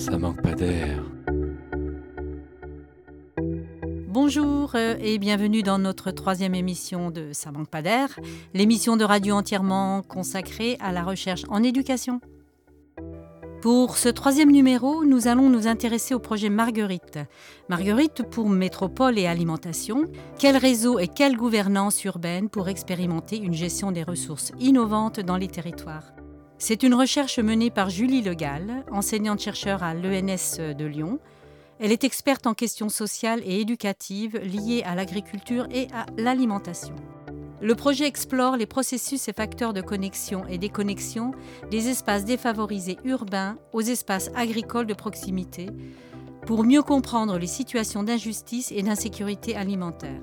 [0.00, 1.04] Ça manque pas d'air.
[4.08, 8.18] Bonjour euh, et bienvenue dans notre troisième émission de Ça manque pas d'air,
[8.54, 12.22] l'émission de radio entièrement consacrée à la recherche en éducation.
[13.60, 17.18] Pour ce troisième numéro, nous allons nous intéresser au projet Marguerite.
[17.68, 20.04] Marguerite pour métropole et alimentation.
[20.38, 25.48] Quel réseau et quelle gouvernance urbaine pour expérimenter une gestion des ressources innovantes dans les
[25.48, 26.14] territoires?
[26.62, 31.18] C'est une recherche menée par Julie Legal, enseignante-chercheur à l'ENS de Lyon.
[31.80, 36.94] Elle est experte en questions sociales et éducatives liées à l'agriculture et à l'alimentation.
[37.62, 41.32] Le projet explore les processus et facteurs de connexion et déconnexion
[41.70, 45.70] des espaces défavorisés urbains aux espaces agricoles de proximité
[46.44, 50.20] pour mieux comprendre les situations d'injustice et d'insécurité alimentaire.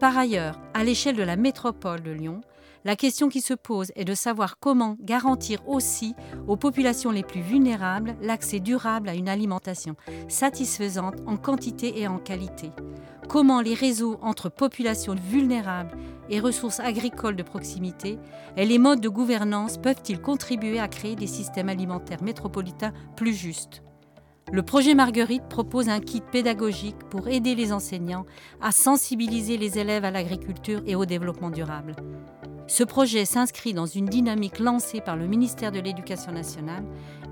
[0.00, 2.40] Par ailleurs, à l'échelle de la métropole de Lyon,
[2.84, 6.14] la question qui se pose est de savoir comment garantir aussi
[6.48, 9.96] aux populations les plus vulnérables l'accès durable à une alimentation
[10.28, 12.70] satisfaisante en quantité et en qualité.
[13.28, 15.96] Comment les réseaux entre populations vulnérables
[16.30, 18.18] et ressources agricoles de proximité
[18.56, 23.82] et les modes de gouvernance peuvent-ils contribuer à créer des systèmes alimentaires métropolitains plus justes?
[24.52, 28.26] Le projet Marguerite propose un kit pédagogique pour aider les enseignants
[28.60, 31.94] à sensibiliser les élèves à l'agriculture et au développement durable.
[32.70, 36.84] Ce projet s'inscrit dans une dynamique lancée par le ministère de l'Éducation nationale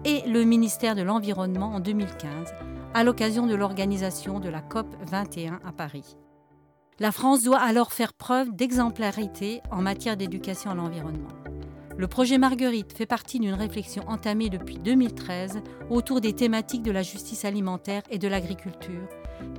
[0.05, 2.53] et le ministère de l'Environnement en 2015
[2.93, 6.17] à l'occasion de l'organisation de la COP 21 à Paris.
[6.99, 11.29] La France doit alors faire preuve d'exemplarité en matière d'éducation à l'environnement.
[11.99, 15.59] Le projet Marguerite fait partie d'une réflexion entamée depuis 2013
[15.91, 19.09] autour des thématiques de la justice alimentaire et de l'agriculture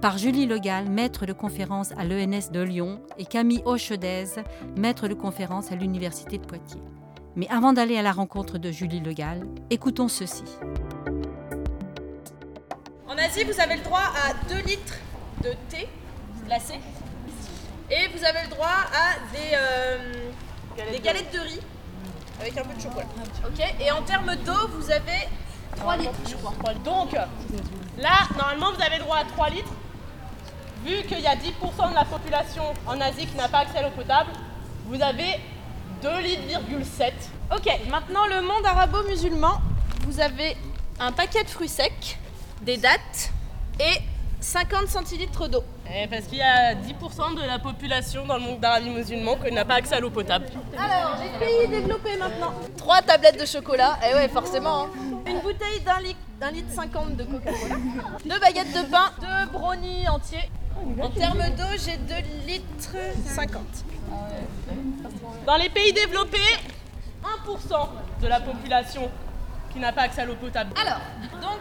[0.02, 4.42] par Julie Legal, maître de conférence à l'ENS de Lyon, et Camille Hochedez,
[4.78, 6.82] maître de conférence à l'Université de Poitiers.
[7.36, 10.46] Mais avant d'aller à la rencontre de Julie Legal, écoutons ceci.
[13.06, 14.98] En Asie, vous avez le droit à 2 litres
[15.44, 15.90] de thé
[16.46, 16.76] glacé.
[17.92, 21.60] Et vous avez le droit à des, euh, des galettes de riz
[22.40, 23.06] avec un peu de chocolat.
[23.46, 25.28] Ok Et en termes d'eau, vous avez
[25.76, 26.12] 3 litres.
[26.84, 29.72] Donc, là, normalement, vous avez droit à 3 litres.
[30.86, 33.82] Vu qu'il y a 10% de la population en Asie qui n'a pas accès à
[33.84, 34.30] l'eau potable,
[34.86, 35.40] vous avez
[36.02, 36.42] 2 litres,
[36.98, 37.14] 7.
[37.56, 39.60] Ok, maintenant le monde arabo-musulman,
[40.06, 40.56] vous avez
[41.00, 42.18] un paquet de fruits secs,
[42.62, 43.32] des dattes
[43.80, 44.00] et
[44.40, 45.64] 50 centilitres d'eau.
[45.92, 49.52] Eh, parce qu'il y a 10% de la population dans le monde d'Arabie musulman qui
[49.52, 50.46] n'a pas accès à l'eau potable.
[50.78, 52.54] Alors, les pays développés maintenant.
[52.78, 54.84] 3 tablettes de chocolat, et ouais, forcément.
[54.84, 54.90] hein.
[55.26, 57.76] Une bouteille d'un litre, d'un litre 50 de Coca-Cola.
[58.26, 60.50] Deux baguettes de pain, deux brownies entiers.
[61.02, 62.14] En termes d'eau, j'ai 2
[62.48, 62.96] litres
[63.26, 63.62] 50.
[65.48, 66.38] Dans les pays développés,
[67.48, 69.10] 1% de la population
[69.74, 70.72] qui n'a pas accès à l'eau potable.
[70.80, 71.02] Alors,
[71.42, 71.60] donc,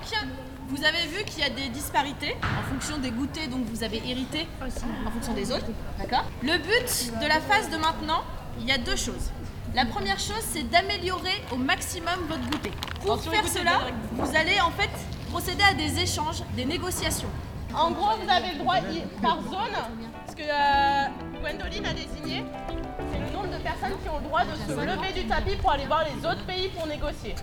[0.69, 4.03] vous avez vu qu'il y a des disparités en fonction des goûters dont vous avez
[4.07, 5.63] hérité en fonction des zones.
[5.99, 6.25] D'accord?
[6.43, 8.23] Le but de la phase de maintenant,
[8.61, 9.31] il y a deux choses.
[9.75, 12.73] La première chose, c'est d'améliorer au maximum votre goûter.
[13.01, 13.81] Pour Attention, faire cela,
[14.13, 14.91] vous allez en fait
[15.31, 17.29] procéder à des échanges, des négociations.
[17.75, 18.77] En gros, vous avez le droit
[19.23, 19.77] par zone,
[20.29, 22.45] ce que euh, Gwendoline a désigné,
[23.13, 25.73] c'est le nombre de personnes qui ont le droit de se lever du tapis pour
[25.73, 27.35] aller voir les autres pays pour négocier.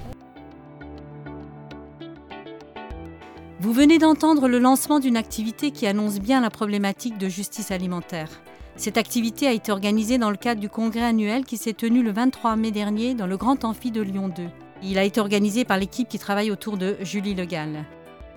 [3.61, 8.29] Vous venez d'entendre le lancement d'une activité qui annonce bien la problématique de justice alimentaire.
[8.75, 12.11] Cette activité a été organisée dans le cadre du congrès annuel qui s'est tenu le
[12.11, 14.43] 23 mai dernier dans le Grand Amphi de Lyon 2.
[14.83, 17.85] Il a été organisé par l'équipe qui travaille autour de Julie Legal.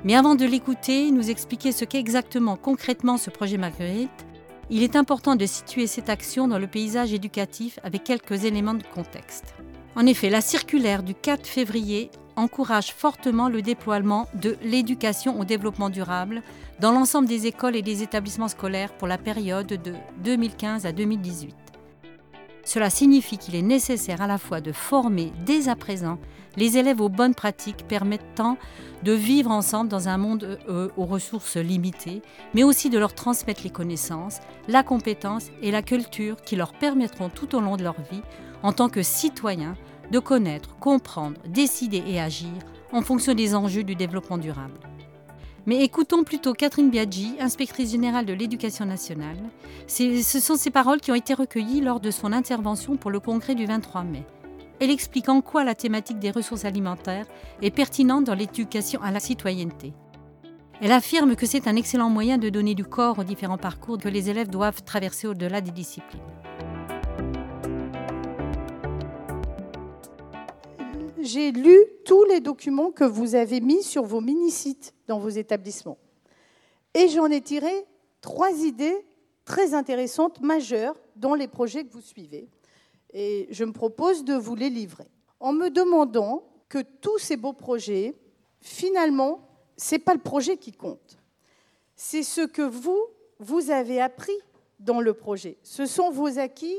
[0.04, 4.10] Mais avant de l'écouter, nous expliquer ce qu'est exactement concrètement ce projet Marguerite,
[4.70, 8.84] il est important de situer cette action dans le paysage éducatif avec quelques éléments de
[8.94, 9.56] contexte.
[9.96, 15.90] En effet, la circulaire du 4 février encourage fortement le déploiement de l'éducation au développement
[15.90, 16.42] durable
[16.80, 19.92] dans l'ensemble des écoles et des établissements scolaires pour la période de
[20.24, 21.54] 2015 à 2018.
[22.64, 26.18] Cela signifie qu'il est nécessaire à la fois de former dès à présent
[26.56, 28.58] les élèves aux bonnes pratiques permettant
[29.04, 32.20] de vivre ensemble dans un monde euh, aux ressources limitées,
[32.54, 37.28] mais aussi de leur transmettre les connaissances, la compétence et la culture qui leur permettront
[37.28, 38.22] tout au long de leur vie,
[38.62, 39.76] en tant que citoyens,
[40.10, 42.52] de connaître, comprendre, décider et agir
[42.92, 44.78] en fonction des enjeux du développement durable.
[45.66, 49.36] Mais écoutons plutôt Catherine Biaggi, inspectrice générale de l'éducation nationale.
[49.86, 53.54] Ce sont ces paroles qui ont été recueillies lors de son intervention pour le congrès
[53.54, 54.24] du 23 mai.
[54.80, 57.26] Elle explique en quoi la thématique des ressources alimentaires
[57.60, 59.92] est pertinente dans l'éducation à la citoyenneté.
[60.80, 64.08] Elle affirme que c'est un excellent moyen de donner du corps aux différents parcours que
[64.08, 66.22] les élèves doivent traverser au-delà des disciplines.
[71.22, 75.98] J'ai lu tous les documents que vous avez mis sur vos mini-sites dans vos établissements.
[76.94, 77.72] Et j'en ai tiré
[78.20, 79.04] trois idées
[79.44, 82.48] très intéressantes, majeures, dans les projets que vous suivez.
[83.12, 85.08] Et je me propose de vous les livrer.
[85.40, 88.14] En me demandant que tous ces beaux projets,
[88.60, 89.40] finalement,
[89.76, 91.18] ce n'est pas le projet qui compte.
[91.96, 93.00] C'est ce que vous,
[93.38, 94.36] vous avez appris
[94.78, 95.56] dans le projet.
[95.62, 96.76] Ce sont vos acquis,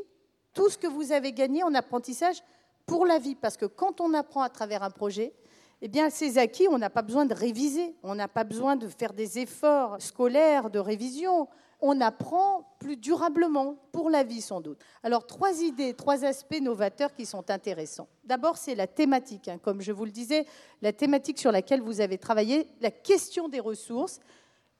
[0.53, 2.43] tout ce que vous avez gagné en apprentissage
[2.89, 3.35] pour la vie.
[3.35, 5.33] Parce que quand on apprend à travers un projet,
[5.81, 8.87] eh bien, ces acquis, on n'a pas besoin de réviser, on n'a pas besoin de
[8.87, 11.47] faire des efforts scolaires de révision.
[11.81, 14.79] On apprend plus durablement pour la vie, sans doute.
[15.03, 18.09] Alors, trois idées, trois aspects novateurs qui sont intéressants.
[18.25, 19.47] D'abord, c'est la thématique.
[19.47, 19.59] Hein.
[19.63, 20.45] Comme je vous le disais,
[20.81, 24.19] la thématique sur laquelle vous avez travaillé, la question des ressources,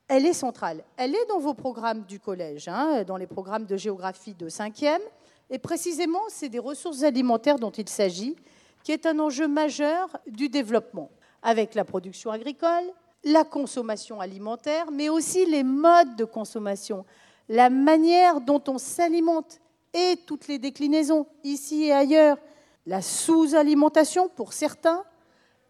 [0.08, 0.84] elle est centrale.
[0.98, 5.00] Elle est dans vos programmes du collège, hein, dans les programmes de géographie de 5e.
[5.50, 8.36] Et précisément, c'est des ressources alimentaires dont il s'agit,
[8.84, 11.10] qui est un enjeu majeur du développement,
[11.42, 12.84] avec la production agricole,
[13.24, 17.04] la consommation alimentaire, mais aussi les modes de consommation,
[17.48, 19.60] la manière dont on s'alimente
[19.92, 22.38] et toutes les déclinaisons, ici et ailleurs,
[22.86, 25.02] la sous-alimentation pour certains,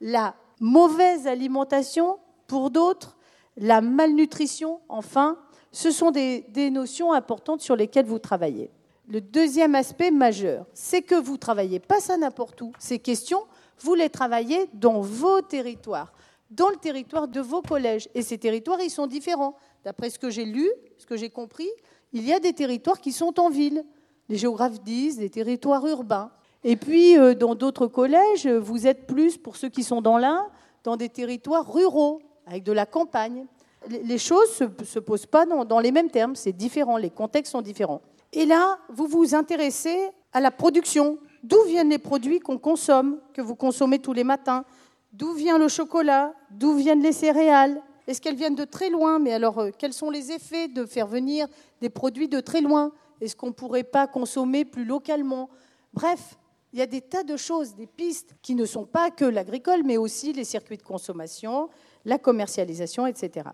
[0.01, 3.17] la mauvaise alimentation pour d'autres,
[3.57, 5.39] la malnutrition, enfin,
[5.73, 8.71] ce sont des, des notions importantes sur lesquelles vous travaillez.
[9.11, 12.71] Le deuxième aspect majeur, c'est que vous ne travaillez pas ça n'importe où.
[12.79, 13.43] Ces questions,
[13.81, 16.13] vous les travaillez dans vos territoires,
[16.53, 18.09] dans le territoire de vos collèges.
[18.15, 19.57] Et ces territoires, ils sont différents.
[19.85, 21.69] D'après ce que j'ai lu, ce que j'ai compris,
[22.13, 23.85] il y a des territoires qui sont en ville.
[24.29, 26.31] Les géographes disent des territoires urbains.
[26.63, 30.47] Et puis, euh, dans d'autres collèges, vous êtes plus, pour ceux qui sont dans l'un,
[30.85, 33.47] dans des territoires ruraux, avec de la campagne.
[33.89, 37.63] Les choses ne se, posent pas dans les mêmes termes, c'est différent, les contextes sont
[37.63, 38.03] différents.
[38.33, 39.99] Et là, vous vous intéressez
[40.33, 41.19] à la production.
[41.43, 44.65] D'où viennent les produits qu'on consomme, que vous consommez tous les matins?
[45.13, 46.33] D'où vient le chocolat?
[46.51, 47.83] D'où viennent les céréales?
[48.07, 49.19] Est-ce qu'elles viennent de très loin?
[49.19, 51.47] Mais alors, euh, quels sont les effets de faire venir
[51.81, 52.93] des produits de très loin?
[53.21, 55.51] Est-ce qu'on ne pourrait pas consommer plus localement?
[55.93, 56.39] Bref,
[56.73, 59.83] il y a des tas de choses, des pistes qui ne sont pas que l'agricole,
[59.85, 61.69] mais aussi les circuits de consommation,
[62.05, 63.51] la commercialisation, etc.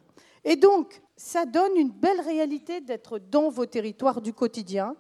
[0.47, 4.95] Et donc, ça donne une belle réalité d'être dans vos territoires du quotidien,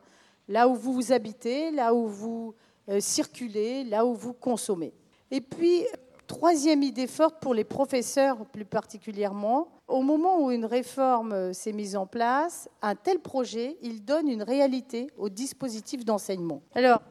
[0.48, 2.54] là où vous habitez, là où vous
[2.88, 4.92] euh, circulez, là où vous consommez.
[5.30, 5.84] Et puis,
[6.26, 11.72] troisième idée forte pour les professeurs plus particulièrement, au moment où une réforme euh, s'est
[11.72, 16.60] mise en place, un tel projet, il donne une réalité au dispositif d'enseignement.
[16.74, 17.02] Alors,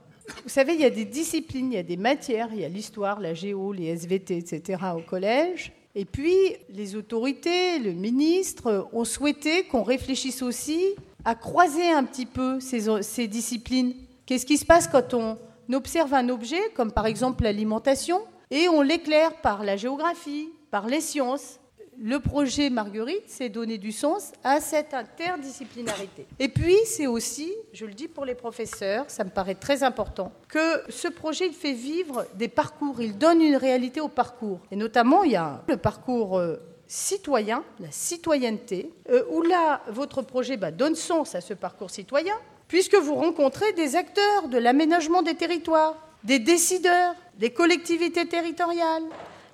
[0.43, 2.69] vous savez, il y a des disciplines, il y a des matières, il y a
[2.69, 4.83] l'histoire, la géo, les SVT, etc.
[4.97, 5.71] au collège.
[5.97, 6.35] Et puis,
[6.69, 10.93] les autorités, le ministre ont souhaité qu'on réfléchisse aussi
[11.23, 13.93] à croiser un petit peu ces, disciplines.
[14.25, 15.37] Qu'est-ce qui se passe quand on
[15.73, 18.21] observe un objet, comme par exemple l'alimentation,
[18.51, 21.59] et on l'éclaire par la géographie, par les sciences?
[22.01, 26.27] Le projet Marguerite, c'est donner du sens à cette interdisciplinarité.
[26.39, 30.31] Et puis, c'est aussi, je le dis pour les professeurs, ça me paraît très important,
[30.49, 34.59] que ce projet, il fait vivre des parcours, il donne une réalité au parcours.
[34.71, 36.57] Et notamment, il y a le parcours euh,
[36.87, 42.35] citoyen, la citoyenneté, euh, où là, votre projet bah, donne sens à ce parcours citoyen,
[42.67, 49.03] puisque vous rencontrez des acteurs de l'aménagement des territoires, des décideurs, des collectivités territoriales,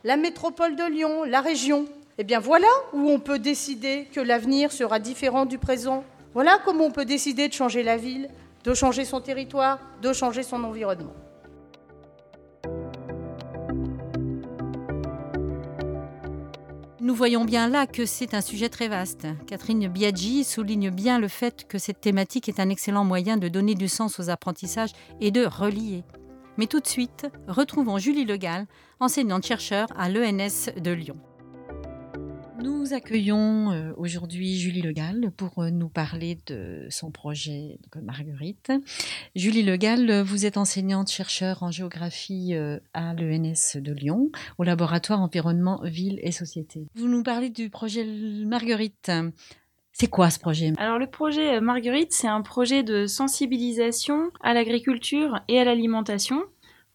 [0.03, 1.85] la métropole de Lyon, la région.
[2.21, 6.03] Eh bien voilà où on peut décider que l'avenir sera différent du présent.
[6.35, 8.29] Voilà comment on peut décider de changer la ville,
[8.63, 11.15] de changer son territoire, de changer son environnement.
[16.99, 19.25] Nous voyons bien là que c'est un sujet très vaste.
[19.47, 23.73] Catherine Biaggi souligne bien le fait que cette thématique est un excellent moyen de donner
[23.73, 26.03] du sens aux apprentissages et de relier.
[26.57, 28.67] Mais tout de suite, retrouvons Julie Legal,
[28.99, 31.17] enseignante-chercheur à l'ENS de Lyon.
[32.63, 38.71] Nous accueillons euh, aujourd'hui Julie Legal pour euh, nous parler de son projet Marguerite.
[39.35, 45.81] Julie Legal, vous êtes enseignante-chercheur en géographie euh, à l'ENS de Lyon, au laboratoire environnement,
[45.83, 46.87] ville et société.
[46.93, 48.05] Vous nous parlez du projet
[48.45, 49.11] Marguerite.
[49.93, 50.73] C'est quoi ce projet?
[50.77, 56.43] Alors le projet Marguerite, c'est un projet de sensibilisation à l'agriculture et à l'alimentation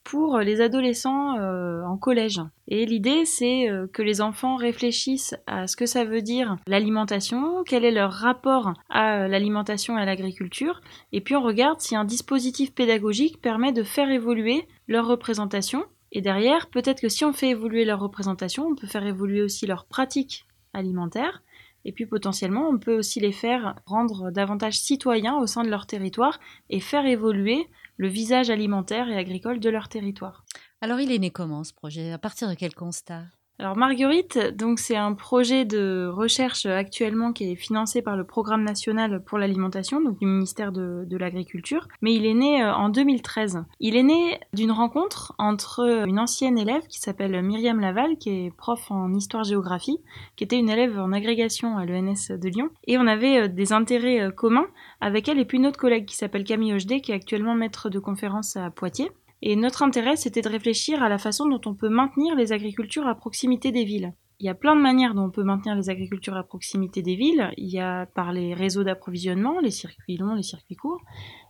[0.06, 2.40] pour les adolescents euh, en collège.
[2.68, 7.64] Et l'idée, c'est euh, que les enfants réfléchissent à ce que ça veut dire l'alimentation,
[7.66, 11.96] quel est leur rapport à euh, l'alimentation et à l'agriculture, et puis on regarde si
[11.96, 15.84] un dispositif pédagogique permet de faire évoluer leur représentation.
[16.12, 19.66] Et derrière, peut-être que si on fait évoluer leur représentation, on peut faire évoluer aussi
[19.66, 21.42] leur pratique alimentaire.
[21.84, 25.86] Et puis potentiellement, on peut aussi les faire rendre davantage citoyens au sein de leur
[25.86, 26.38] territoire
[26.70, 30.44] et faire évoluer le visage alimentaire et agricole de leur territoire.
[30.80, 32.12] Alors il est né comment ce projet?
[32.12, 33.24] À partir de quel constat?
[33.58, 38.62] Alors Marguerite, donc c'est un projet de recherche actuellement qui est financé par le Programme
[38.62, 43.64] national pour l'alimentation, donc du ministère de, l'Agriculture, mais il est né euh, en 2013.
[43.80, 48.50] Il est né d'une rencontre entre une ancienne élève qui s'appelle Myriam Laval, qui est
[48.54, 50.00] prof en histoire-géographie,
[50.36, 53.72] qui était une élève en agrégation à l'ENS de Lyon, et on avait euh, des
[53.72, 54.66] intérêts euh, communs
[55.00, 57.88] avec elle et puis une autre collègue qui s'appelle Camille Hochdé, qui est actuellement maître
[57.88, 59.10] de conférence à Poitiers.
[59.42, 63.06] Et notre intérêt, c'était de réfléchir à la façon dont on peut maintenir les agricultures
[63.06, 64.14] à proximité des villes.
[64.38, 67.16] Il y a plein de manières dont on peut maintenir les agricultures à proximité des
[67.16, 67.50] villes.
[67.56, 71.00] Il y a par les réseaux d'approvisionnement, les circuits longs, les circuits courts.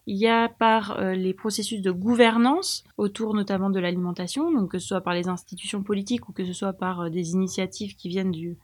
[0.06, 4.78] Il y a par euh, les processus de gouvernance autour notamment de l'alimentation, donc que
[4.78, 8.08] ce soit par les institutions politiques ou que ce soit par euh, des initiatives qui
[8.08, 8.56] viennent du,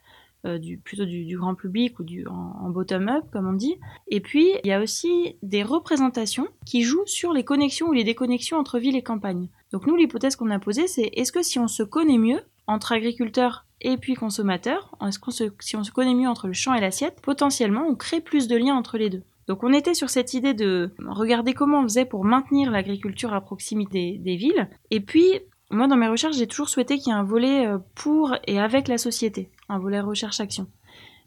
[0.45, 3.77] euh, du, plutôt du, grand public ou du, en, bottom-up, comme on dit.
[4.09, 8.03] Et puis, il y a aussi des représentations qui jouent sur les connexions ou les
[8.03, 9.49] déconnexions entre ville et campagne.
[9.71, 12.93] Donc nous, l'hypothèse qu'on a posée, c'est est-ce que si on se connaît mieux entre
[12.93, 16.75] agriculteurs et puis consommateurs, est-ce qu'on se, si on se connaît mieux entre le champ
[16.75, 19.23] et l'assiette, potentiellement on crée plus de liens entre les deux?
[19.49, 23.41] Donc on était sur cette idée de regarder comment on faisait pour maintenir l'agriculture à
[23.41, 25.41] proximité des villes, et puis
[25.73, 28.61] moi, dans mes recherches, j'ai toujours souhaité qu'il y ait un volet euh, pour et
[28.61, 30.67] avec la société, un volet recherche-action.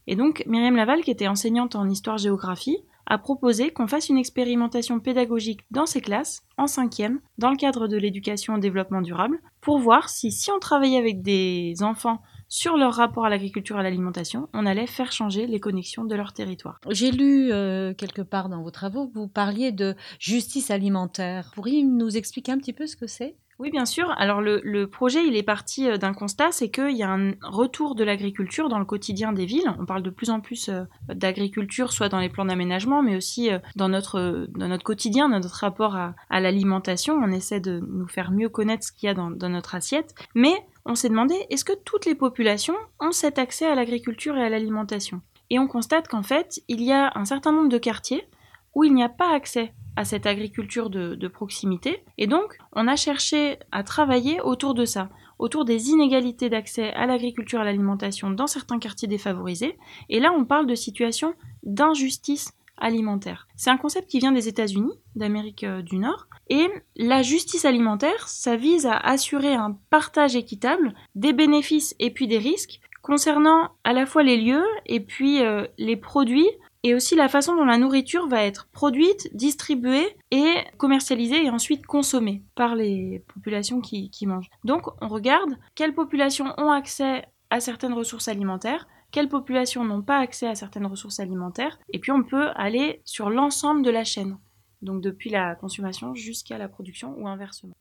[0.07, 4.99] Et donc, Myriam Laval, qui était enseignante en histoire-géographie, a proposé qu'on fasse une expérimentation
[4.99, 9.79] pédagogique dans ses classes, en cinquième, dans le cadre de l'éducation au développement durable, pour
[9.79, 13.83] voir si, si on travaillait avec des enfants sur leur rapport à l'agriculture et à
[13.83, 16.79] l'alimentation, on allait faire changer les connexions de leur territoire.
[16.89, 21.51] J'ai lu euh, quelque part dans vos travaux vous parliez de justice alimentaire.
[21.55, 23.35] Pourriez-vous nous expliquer un petit peu ce que c'est?
[23.57, 24.13] Oui, bien sûr.
[24.17, 27.95] Alors le, projet, il est parti euh, d'un constat, c'est qu'il y a un retour
[27.95, 29.73] de l'agriculture dans le quotidien des villes.
[29.79, 33.49] On parle de plus en plus euh, d'agriculture, soit dans les plans d'aménagement, mais aussi
[33.49, 37.15] euh, dans notre, dans notre quotidien, dans notre rapport à, l'alimentation.
[37.15, 40.13] On essaie de nous faire mieux connaître ce qu'il y a dans, dans notre assiette.
[40.35, 40.53] Mais
[40.85, 44.49] on s'est demandé, est-ce que toutes les populations ont cet accès à l'agriculture et à
[44.49, 45.21] l'alimentation?
[45.49, 48.27] Et on constate qu'en fait, il y a un certain nombre de quartiers
[48.73, 52.03] où il n'y a pas accès à cette agriculture de, proximité.
[52.17, 55.09] Et donc, on a cherché à travailler autour de ça,
[55.39, 59.77] autour des inégalités d'accès à l'agriculture à l'alimentation dans certains quartiers défavorisés.
[60.09, 61.33] Et là, on parle de situations
[61.63, 63.47] d'injustice alimentaire.
[63.55, 66.27] C'est un concept qui vient des États-Unis, d'Amérique euh, du Nord.
[66.49, 72.27] Et la justice alimentaire, ça vise à assurer un partage équitable des bénéfices et puis
[72.27, 76.49] des risques concernant à la fois les lieux et puis euh, les produits
[76.85, 81.83] et aussi la façon dont la nourriture va être produite, distribuée et commercialisée et ensuite
[81.87, 84.51] consommée par les populations qui, mangent.
[84.65, 90.19] Donc on regarde quelles populations ont accès à certaines ressources alimentaires, quelles populations n'ont pas
[90.19, 94.37] accès à certaines ressources alimentaires, et puis on peut aller sur l'ensemble de la chaîne,
[94.83, 97.75] donc depuis la consommation jusqu'à la production ou inversement.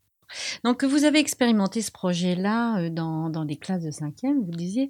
[0.63, 4.89] Donc, vous avez expérimenté ce projet-là euh, dans, des classes de cinquième, vous disiez.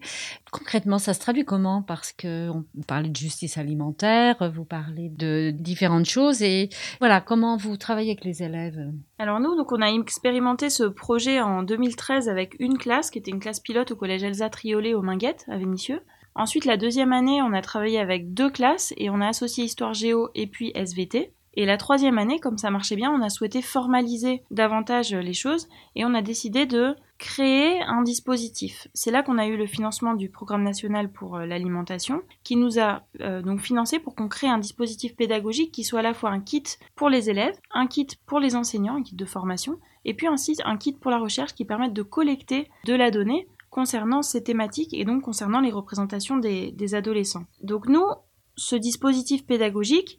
[0.52, 1.82] Concrètement, ça se traduit comment?
[1.82, 6.42] Parce que vous parlez de justice alimentaire, vous parlez de différentes choses.
[6.42, 8.92] Et voilà, comment vous travaillez avec les élèves?
[9.20, 13.32] Alors nous, donc on a expérimenté ce projet en 2013 avec une classe, qui était
[13.32, 16.02] une classe pilote au collège Elsa Triolet au Minguette, à Vénissieux.
[16.38, 19.94] Ensuite, la deuxième année, on a travaillé avec deux classes et on a associé Histoire
[19.94, 21.32] Géo et puis SVT.
[21.56, 25.68] Et la troisième année, comme ça marchait bien, on a souhaité formaliser davantage les choses
[25.96, 28.88] et on a décidé de créer un dispositif.
[28.94, 32.78] C'est là qu'on a eu le financement du programme national pour euh, l'alimentation qui nous
[32.78, 36.32] a euh, donc financé pour qu'on crée un dispositif pédagogique qui soit à la fois
[36.32, 36.64] un kit
[36.96, 40.58] pour les élèves, un kit pour les enseignants, un kit de formation et puis ainsi
[40.66, 44.94] un kit pour la recherche qui permette de collecter de la donnée concernant ces thématiques
[44.94, 47.46] et donc concernant les représentations des adolescents.
[47.62, 48.06] Donc nous,
[48.56, 50.18] ce dispositif pédagogique,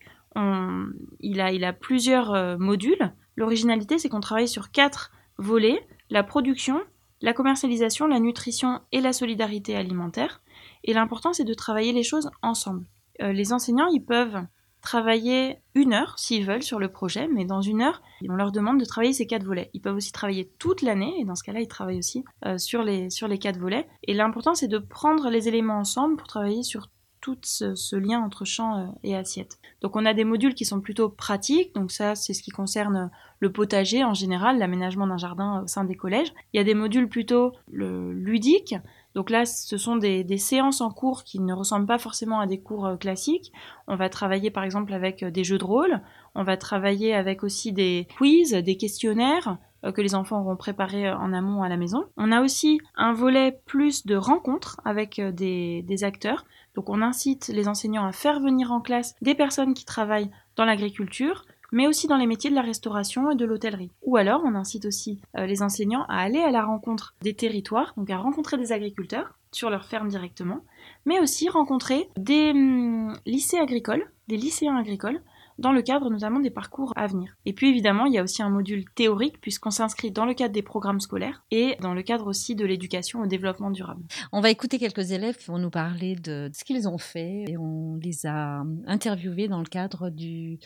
[1.20, 3.12] il, a, plusieurs euh, modules.
[3.36, 6.80] L'originalité, c'est qu'on travaille sur quatre volets la production,
[7.20, 10.40] la commercialisation, la nutrition et la solidarité alimentaire.
[10.84, 12.86] Et l'important, c'est de travailler les choses ensemble.
[13.22, 14.42] Euh, les enseignants, ils peuvent
[14.82, 18.78] travailler une heure s'ils veulent sur le projet, mais dans une heure, on leur demande
[18.78, 19.68] de travailler ces quatre volets.
[19.74, 22.84] Ils peuvent aussi travailler toute l'année, et dans ce cas-là, ils travaillent aussi euh, sur,
[22.84, 23.88] les, sur les quatre volets.
[24.04, 26.88] Et l'important, c'est de prendre les éléments ensemble pour travailler sur
[27.26, 29.59] tout ce, lien entre champ euh, et assiette.
[29.80, 33.11] Donc on a des modules qui sont plutôt pratiques, donc ça c'est ce qui concerne
[33.40, 36.33] le potager en général, l'aménagement d'un jardin au sein des collèges.
[36.52, 38.76] Il y a des modules plutôt ludiques,
[39.16, 42.61] donc là ce sont des, séances en cours qui ne ressemblent pas forcément à des
[42.61, 43.52] cours euh, classiques.
[43.88, 46.02] On va travailler par exemple avec euh, des jeux de rôle,
[46.37, 49.59] on va travailler avec aussi des quiz, des questionnaires,
[49.95, 52.06] que les enfants auront préparés en amont à la maison.
[52.16, 56.45] On a aussi un volet plus de rencontres avec des acteurs.
[56.76, 60.64] Donc on incite les enseignants à faire venir en classe des personnes qui travaillent dans
[60.64, 63.90] l'agriculture mais aussi dans les métiers de la restauration et de l'hôtellerie.
[64.02, 67.92] Ou alors, on incite aussi euh, les enseignants à aller à la rencontre des territoires,
[67.97, 70.61] donc à rencontrer des agriculteurs sur leur ferme directement,
[71.06, 75.21] mais aussi rencontrer des hum, lycées agricoles, des lycéens agricoles,
[75.58, 77.36] dans le cadre notamment des parcours à venir.
[77.44, 80.52] Et puis évidemment, il y a aussi un module théorique puisqu'on s'inscrit dans le cadre
[80.52, 84.02] des programmes scolaires et dans le cadre aussi de l'éducation au développement durable.
[84.32, 87.56] On va écouter quelques élèves qui vont nous parler de ce qu'ils ont fait et
[87.56, 90.58] on les a interviewés dans le cadre du,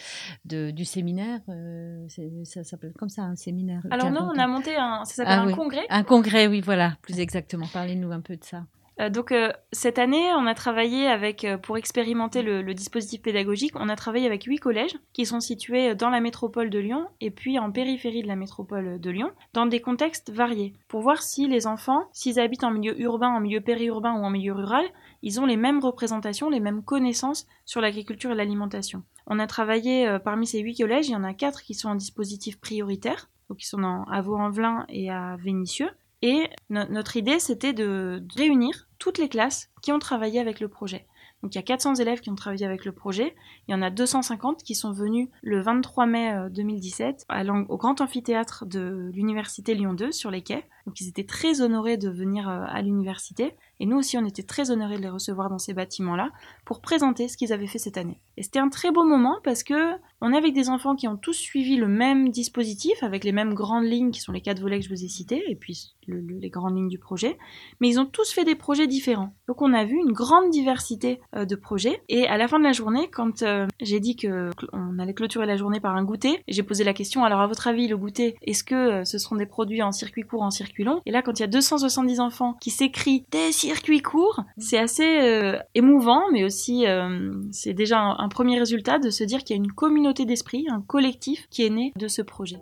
[0.45, 1.41] du séminaire.
[1.49, 2.07] Euh,
[2.45, 3.83] ça s'appelle comme ça, un séminaire.
[3.91, 5.87] Alors non, on a monté un, ça s'appelle ah un congrès.
[5.89, 7.67] Un congrès, oui, voilà, plus exactement.
[7.73, 8.65] Parlez-nous un peu de ça.
[9.01, 13.73] Euh, donc euh, cette année, on a travaillé avec, euh, pour expérimenter le, dispositif pédagogique,
[13.75, 17.31] on a travaillé avec huit collèges qui sont situés dans la métropole de Lyon et
[17.31, 21.49] puis en périphérie de la métropole de Lyon, dans des contextes variés, pour voir si
[21.49, 24.85] les enfants, s'ils habitent en milieu urbain, en milieu périurbain ou en milieu rural,
[25.23, 29.03] ils ont les mêmes représentations, les mêmes connaissances sur l'agriculture et l'alimentation.
[29.27, 31.95] On a travaillé parmi ces huit collèges, il y en a quatre qui sont en
[31.95, 35.91] dispositif prioritaire, donc qui sont à Vaux-en-Velin et à Vénissieux.
[36.23, 41.07] Et notre idée, c'était de réunir toutes les classes qui ont travaillé avec le projet.
[41.43, 43.35] Donc il y a 400 élèves qui ont travaillé avec le projet.
[43.67, 48.01] Il y en a 250 qui sont venus le 23 mai 2017 euh, au grand
[48.01, 50.69] amphithéâtre de l'université Lyon 2 sur les quais.
[50.87, 53.57] Donc ils étaient très honorés de venir euh, à l'université.
[53.81, 56.31] Et nous aussi, on était très honorés de les recevoir dans ces bâtiments-là
[56.65, 58.21] pour présenter ce qu'ils avaient fait cette année.
[58.37, 61.17] Et c'était un très beau moment parce que on est avec des enfants qui ont
[61.17, 64.79] tous suivi le même dispositif avec les mêmes grandes lignes qui sont les quatre volets
[64.79, 67.39] que je vous ai cités et puis les grandes lignes du projet.
[67.81, 69.35] Mais ils ont tous fait des projets différents.
[69.49, 72.03] Donc on a vu une grande diversité euh, de projets.
[72.09, 75.47] Et à la fin de la journée, quand euh, j'ai dit que on allait clôturer
[75.47, 78.37] la journée par un goûter, j'ai posé la question alors à votre avis le goûter,
[78.43, 81.01] est-ce que euh, ce seront des produits en circuit court, en circuit long?
[81.07, 85.21] Et là, quand il y a 270 enfants qui s'écrient des circuit court, c'est assez
[85.21, 89.61] euh, émouvant, mais aussi euh, c'est déjà un, premier résultat de se dire qu'il y
[89.61, 92.59] a une communauté d'esprit, un collectif qui est né de ce projet.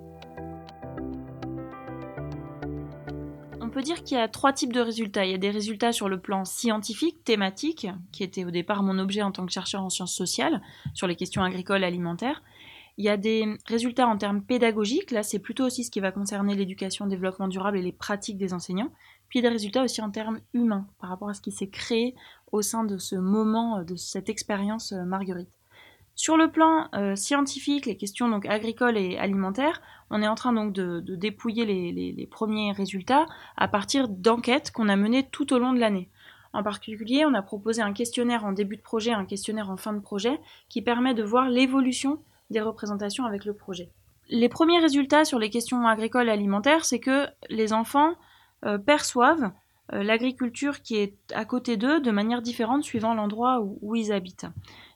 [3.63, 5.25] On peut dire qu'il y a trois types de résultats.
[5.25, 8.99] Il y a des résultats sur le plan scientifique, thématique, qui était au départ mon
[8.99, 10.61] objet en tant que chercheur en sciences sociales,
[10.93, 12.43] sur les questions agricoles alimentaires.
[12.99, 16.13] Il y a des résultats en termes pédagogiques, là c'est plutôt aussi ce qui va
[16.13, 18.91] concerner l'éducation, le développement durable et les pratiques des enseignants
[19.29, 22.15] puis des résultats aussi en termes humains par rapport à ce qui s'est créé
[22.53, 25.51] au sein de ce moment, euh, de cette expérience euh, Marguerite.
[26.15, 30.53] Sur le plan euh, scientifique, les questions donc agricoles et alimentaires, on est en train
[30.53, 35.73] donc de, dépouiller les, premiers résultats à partir d'enquêtes qu'on a menées tout au long
[35.73, 36.11] de l'année.
[36.53, 39.93] En particulier, on a proposé un questionnaire en début de projet, un questionnaire en fin
[39.93, 43.91] de projet, qui permet de voir l'évolution des représentations avec le projet.
[44.29, 48.15] Les premiers résultats sur les questions agricoles et alimentaires, c'est que les enfants
[48.85, 49.53] perçoivent
[49.95, 54.47] euh, l'agriculture qui est à côté d'eux de manière différente suivant l'endroit où, ils habitent.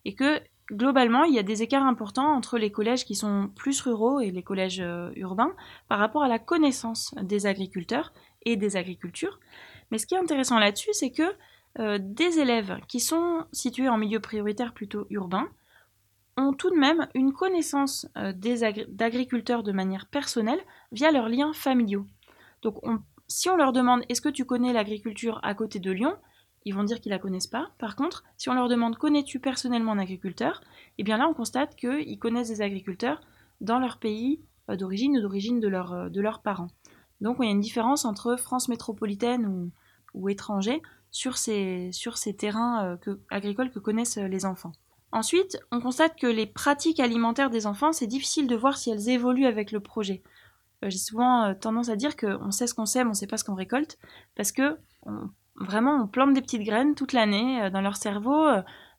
[0.05, 3.81] Et que globalement, il y a des écarts importants entre les collèges qui sont plus
[3.81, 5.55] ruraux et les collèges euh, urbains
[5.88, 8.12] par rapport à la connaissance des agriculteurs
[8.44, 9.40] et des agricultures.
[9.90, 11.35] Mais ce qui est intéressant là-dessus, c'est que
[11.98, 15.48] des élèves qui sont situés en milieu prioritaire plutôt urbain
[16.37, 20.61] ont tout de même une connaissance d'agriculteurs de manière personnelle
[20.92, 22.05] via leurs liens familiaux.
[22.61, 23.01] Donc on
[23.33, 26.16] si on leur demande est-ce que tu connais l'agriculture à côté de Lyon,
[26.64, 27.71] ils vont dire qu'ils la connaissent pas.
[27.79, 30.61] Par contre, si on leur demande connais-tu personnellement un agriculteur,
[30.99, 33.21] eh bien là on constate qu'ils connaissent des agriculteurs
[33.61, 34.40] dans leur pays
[34.71, 36.68] euh, d'origine ou d'origine de, euh, de leurs parents.
[37.21, 39.71] Donc il y a une différence entre France métropolitaine ou,
[40.14, 41.90] ou étranger sur ces,
[42.38, 44.73] terrains euh, agricoles que connaissent les enfants.
[45.11, 49.11] Ensuite, on constate que les pratiques alimentaires des enfants, c'est difficile de voir si elles
[49.11, 50.23] évoluent avec le projet.
[50.83, 53.27] Euh, j'ai souvent euh, tendance à dire qu'on sait ce qu'on sème, on ne sait
[53.27, 53.99] pas ce qu'on récolte,
[54.37, 54.77] parce que
[55.57, 58.49] vraiment on plante des petites graines toute l'année euh, dans leur cerveau.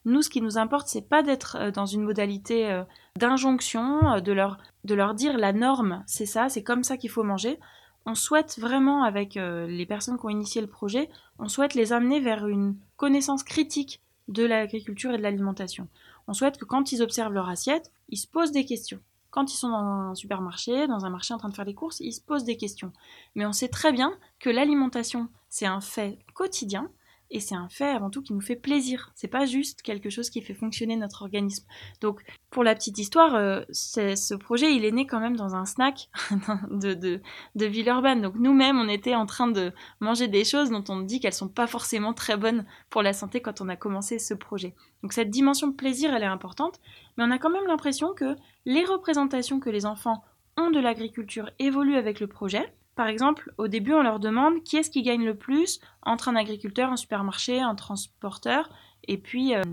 [0.05, 2.83] Nous, ce qui nous importe, c'est pas d'être dans une modalité
[3.15, 7.23] d'injonction, de leur, de leur dire la norme, c'est ça, c'est comme ça qu'il faut
[7.23, 7.57] manger.
[8.05, 12.19] On souhaite vraiment, avec les personnes qui ont initié le projet, on souhaite les amener
[12.19, 15.87] vers une connaissance critique de l'agriculture et de l'alimentation.
[16.27, 18.99] On souhaite que quand ils observent leur assiette, ils se posent des questions.
[19.33, 21.99] Quand ils sont dans un supermarché, dans un marché en train de faire des courses,
[22.01, 22.93] ils se posent des questions.
[23.33, 26.91] Mais on sait très bien que l'alimentation, c'est un fait quotidien
[27.33, 29.11] et c'est un fait avant tout qui nous fait plaisir.
[29.15, 31.65] C'est pas juste quelque chose qui fait fonctionner notre organisme.
[31.99, 35.65] Donc, pour la petite histoire, euh, ce projet, il est né quand même dans un
[35.65, 36.09] snack
[36.69, 38.21] de, de, Villeurbanne.
[38.21, 41.49] Donc, nous-mêmes, on était en train de manger des choses dont on dit qu'elles sont
[41.49, 44.75] pas forcément très bonnes pour la santé quand on a commencé ce projet.
[45.01, 46.79] Donc, cette dimension de plaisir, elle est importante,
[47.17, 50.23] mais on a quand même l'impression que les représentations que les enfants
[50.55, 52.71] ont de l'agriculture évoluent avec le projet.
[52.95, 56.35] Par exemple, au début, on leur demande qui est-ce qui gagne le plus entre un
[56.35, 58.69] agriculteur, un supermarché, un transporteur
[59.07, 59.63] et puis euh,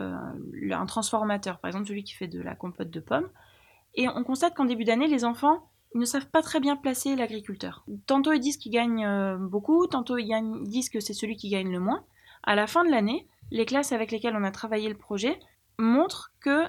[0.00, 3.28] euh, un transformateur, par exemple celui qui fait de la compote de pommes.
[3.94, 7.84] Et on constate qu'en début d'année, les enfants ne savent pas très bien placer l'agriculteur.
[8.06, 10.32] Tantôt ils disent qu'ils gagnent euh, beaucoup, tantôt ils
[10.64, 12.04] disent que c'est celui qui gagne le moins.
[12.42, 15.38] À la fin de l'année, les classes avec lesquelles on a travaillé le projet
[15.78, 16.64] montrent que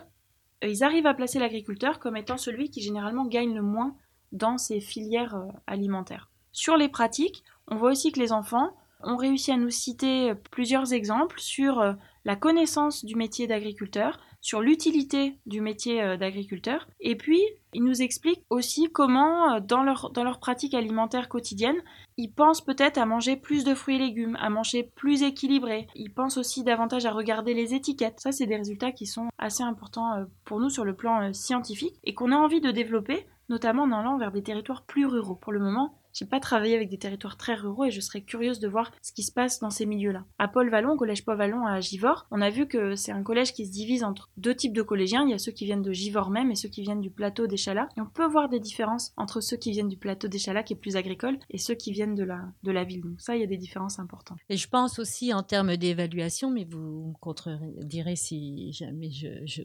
[0.61, 3.95] ils arrivent à placer l'agriculteur comme étant celui qui généralement gagne le moins
[4.31, 6.29] dans ces filières euh, alimentaires.
[6.51, 10.93] Sur les pratiques, on voit aussi que les enfants ont réussi à nous citer plusieurs
[10.93, 17.41] exemples sur euh, la connaissance du métier d'agriculteur, sur l'utilité du métier d'agriculteur, et puis
[17.73, 21.81] ils nous expliquent aussi comment, dans leur, dans leur pratique alimentaire quotidienne,
[22.17, 25.87] ils pensent peut-être à manger plus de fruits et légumes, à manger plus équilibré.
[25.95, 28.21] Ils pensent aussi davantage à regarder les étiquettes.
[28.21, 31.33] Ça, c'est des résultats qui sont assez importants euh, pour nous sur le plan euh,
[31.33, 35.35] scientifique et qu'on a envie de développer, notamment en allant vers des territoires plus ruraux.
[35.35, 38.59] Pour le moment, j'ai pas travaillé avec des territoires très ruraux et je serais curieuse
[38.59, 40.23] de voir ce qui se passe dans ces milieux-là.
[40.39, 43.21] À Paul Vallon, au collège Paul Vallon à Givors, on a vu que c'est un
[43.21, 45.25] collège qui se divise entre deux types de collégiens.
[45.25, 47.47] Il y a ceux qui viennent de Givors même et ceux qui viennent du plateau
[47.47, 47.89] des Chalas.
[47.97, 50.71] Et on peut voir des différences entre ceux qui viennent du plateau des Chalas, qui
[50.71, 53.01] est plus agricole, et ceux qui viennent de la, de la ville.
[53.01, 54.37] Donc ça, il y a des différences importantes.
[54.47, 59.63] Et je pense aussi en termes d'évaluation, mais vous me contredirez si jamais je, je,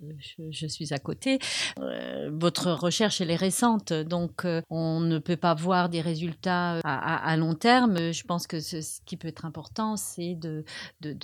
[0.50, 1.38] je, suis à côté.
[1.78, 6.39] Euh, votre recherche, elle est récente, donc euh, on ne peut pas voir des résultats
[6.46, 8.12] euh, à, long terme.
[8.12, 10.64] Je pense que ce, qui peut être important, c'est de,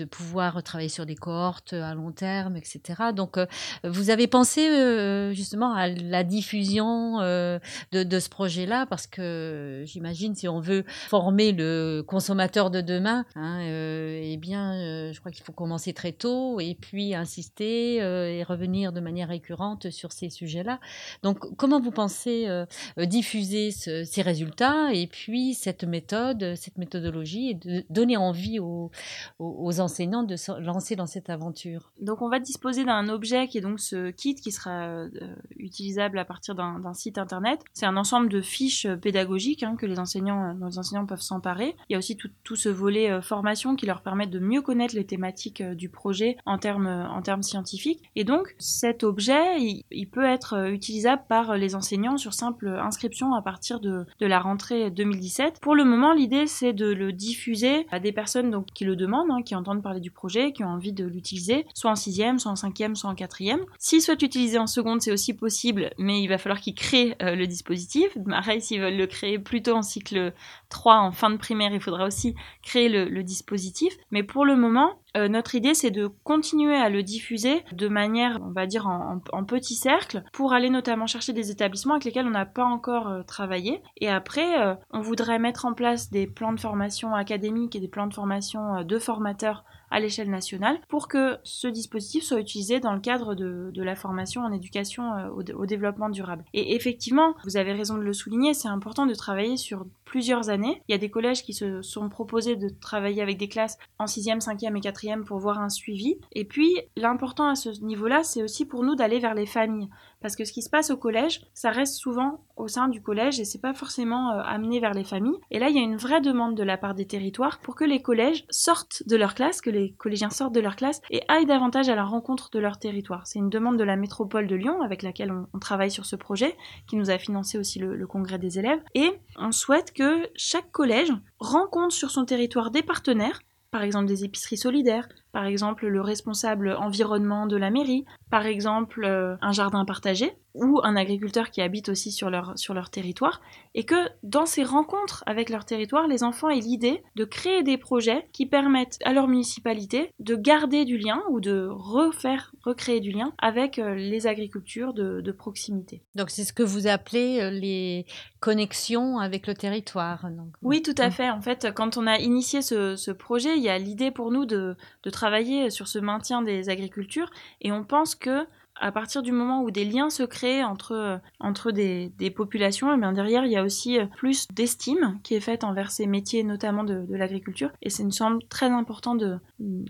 [0.04, 3.12] pouvoir travailler sur des cohortes à long terme, etc.
[3.14, 3.46] Donc, euh,
[3.84, 7.58] vous avez pensé euh, justement à la diffusion euh,
[7.92, 13.60] de, ce projet-là, parce que j'imagine si on veut former le consommateur de demain, hein,
[13.62, 19.00] eh bien, je crois qu'il faut commencer très tôt et puis insister et revenir de
[19.00, 20.80] manière récurrente sur ces sujets-là.
[21.22, 22.48] Donc, comment vous pensez
[22.96, 28.90] diffuser ce, ces résultats et puis cette méthode, cette méthodologie et de donner envie aux,
[29.38, 31.92] aux, enseignants de se lancer dans cette aventure.
[32.00, 35.08] Donc on va disposer d'un objet qui est donc ce kit qui sera euh,
[35.56, 37.60] utilisable à partir d'un site internet.
[37.72, 41.76] C'est un ensemble de fiches pédagogiques hein, que les enseignants, dont les enseignants peuvent s'emparer.
[41.88, 44.94] Il y a aussi tout, ce volet euh, formation qui leur permet de mieux connaître
[44.94, 48.02] les thématiques euh, du projet en termes, en termes scientifiques.
[48.14, 53.34] Et donc cet objet, il, il, peut être utilisable par les enseignants sur simple inscription
[53.34, 57.86] à partir de, de la rentrée 2017 pour le moment, l'idée c'est de le diffuser
[57.90, 60.92] à des personnes qui le demandent, hein, qui entendent parler du projet, qui ont envie
[60.92, 63.60] de l'utiliser, soit en sixième, soit en cinquième, soit en quatrième.
[63.78, 67.36] S'ils souhaitent l'utiliser en seconde, c'est aussi possible, mais il va falloir qu'ils créent euh,
[67.36, 68.16] le dispositif.
[68.28, 70.32] Pareil, s'ils veulent le créer plutôt en cycle
[70.70, 73.94] 3, en fin de primaire, il faudra aussi créer le dispositif.
[74.10, 78.38] Mais pour le moment, euh, notre idée, c'est de continuer à le diffuser de manière,
[78.42, 82.30] on va dire, en, petits cercles, pour aller notamment chercher des établissements avec lesquels on
[82.30, 83.82] n'a pas encore euh, travaillé.
[83.98, 87.88] Et après, euh, on voudrait mettre en place des plans de formation académiques et des
[87.88, 92.92] plans de formation de formateurs à l'échelle nationale pour que ce dispositif soit utilisé dans
[92.92, 96.44] le cadre de, de la formation en éducation euh, au, au, développement durable.
[96.54, 100.82] Et effectivement, vous avez raison de le souligner, c'est important de travailler sur plusieurs années.
[100.88, 104.06] Il y a des collèges qui se sont proposés de travailler avec des classes en
[104.06, 106.18] 6e, 5e et 4e pour voir un suivi.
[106.32, 109.88] Et puis, l'important à ce niveau-là, c'est aussi pour nous d'aller vers les familles.
[110.20, 113.38] Parce que ce qui se passe au collège, ça reste souvent au sein du collège
[113.38, 115.38] et c'est pas forcément euh, amené vers les familles.
[115.50, 117.84] Et là, il y a une vraie demande de la part des territoires pour que
[117.84, 121.46] les collèges sortent de leur classe, que les collégiens sortent de leur classe et aillent
[121.46, 123.26] davantage à la rencontre de leur territoire.
[123.26, 126.56] C'est une demande de la métropole de Lyon avec laquelle on, travaille sur ce projet,
[126.86, 128.80] qui nous a financé aussi le, le congrès des élèves.
[128.94, 133.40] Et on souhaite que chaque collège rencontre sur son territoire des partenaires
[133.76, 139.04] par exemple des épiceries solidaires, par exemple le responsable environnement de la mairie, par exemple
[139.04, 143.42] euh, un jardin partagé ou un agriculteur qui habite aussi sur leur, sur leur territoire,
[143.74, 147.76] et que dans ces rencontres avec leur territoire, les enfants aient l'idée de créer des
[147.76, 153.10] projets qui permettent à leur municipalité de garder du lien ou de refaire, recréer du
[153.10, 156.02] lien avec euh, les agricultures de, de proximité.
[156.14, 158.06] Donc c'est ce que vous appelez euh, les
[158.40, 160.30] connexions avec le territoire.
[160.30, 160.54] Donc.
[160.62, 161.28] Oui, tout à fait.
[161.28, 164.46] En fait, quand on a initié ce, ce projet, il y a l'idée pour nous
[164.46, 165.25] de, de travailler
[165.70, 168.46] sur ce maintien des agricultures, et on pense que
[168.80, 173.00] à partir du moment où des liens se créent entre, entre des, populations, et eh
[173.00, 176.84] bien derrière, il y a aussi plus d'estime qui est faite envers ces métiers, notamment
[176.84, 177.70] de, l'agriculture.
[177.82, 179.16] Et c'est une somme très important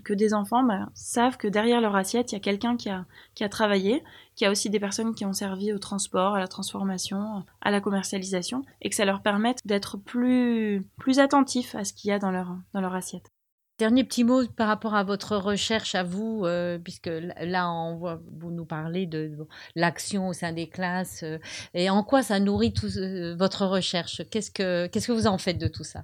[0.03, 3.05] que des enfants bah, savent que derrière leur assiette, il y a quelqu'un qui a,
[3.35, 4.03] qui a travaillé,
[4.35, 7.71] qu'il y a aussi des personnes qui ont servi au transport, à la transformation, à
[7.71, 12.13] la commercialisation, et que ça leur permette d'être plus, plus attentifs à ce qu'il y
[12.13, 13.31] a dans leur, dans leur assiette.
[13.77, 17.11] Dernier petit mot par rapport à votre recherche à vous, euh, puisque
[17.41, 19.37] là, on voit, vous nous parlez de,
[19.75, 21.37] l'action au sein des classes, euh,
[21.75, 24.23] et en quoi ça nourrit tout, euh, votre recherche?
[24.31, 26.03] Qu'est-ce que vous en faites de tout ça?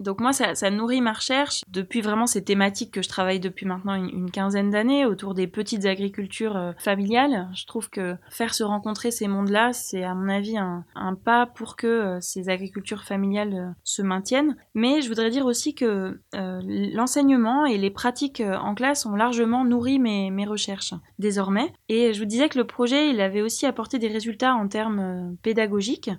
[0.00, 3.94] Donc moi, ça, nourrit ma recherche depuis vraiment ces thématiques que je travaille depuis maintenant
[3.94, 7.48] une, quinzaine d'années autour des petites agricultures euh, familiales.
[7.54, 11.46] Je trouve que faire se rencontrer ces mondes-là, c'est à mon avis un, un, pas
[11.46, 14.56] pour que euh, ces agricultures familiales euh, se maintiennent.
[14.74, 19.98] Mais je voudrais dire aussi que l'enseignement et les pratiques en classe ont largement nourri
[19.98, 21.72] mes, mes, recherches désormais.
[21.88, 25.36] Et je vous disais que le projet, il avait aussi apporté des résultats en termes
[25.42, 26.10] pédagogiques.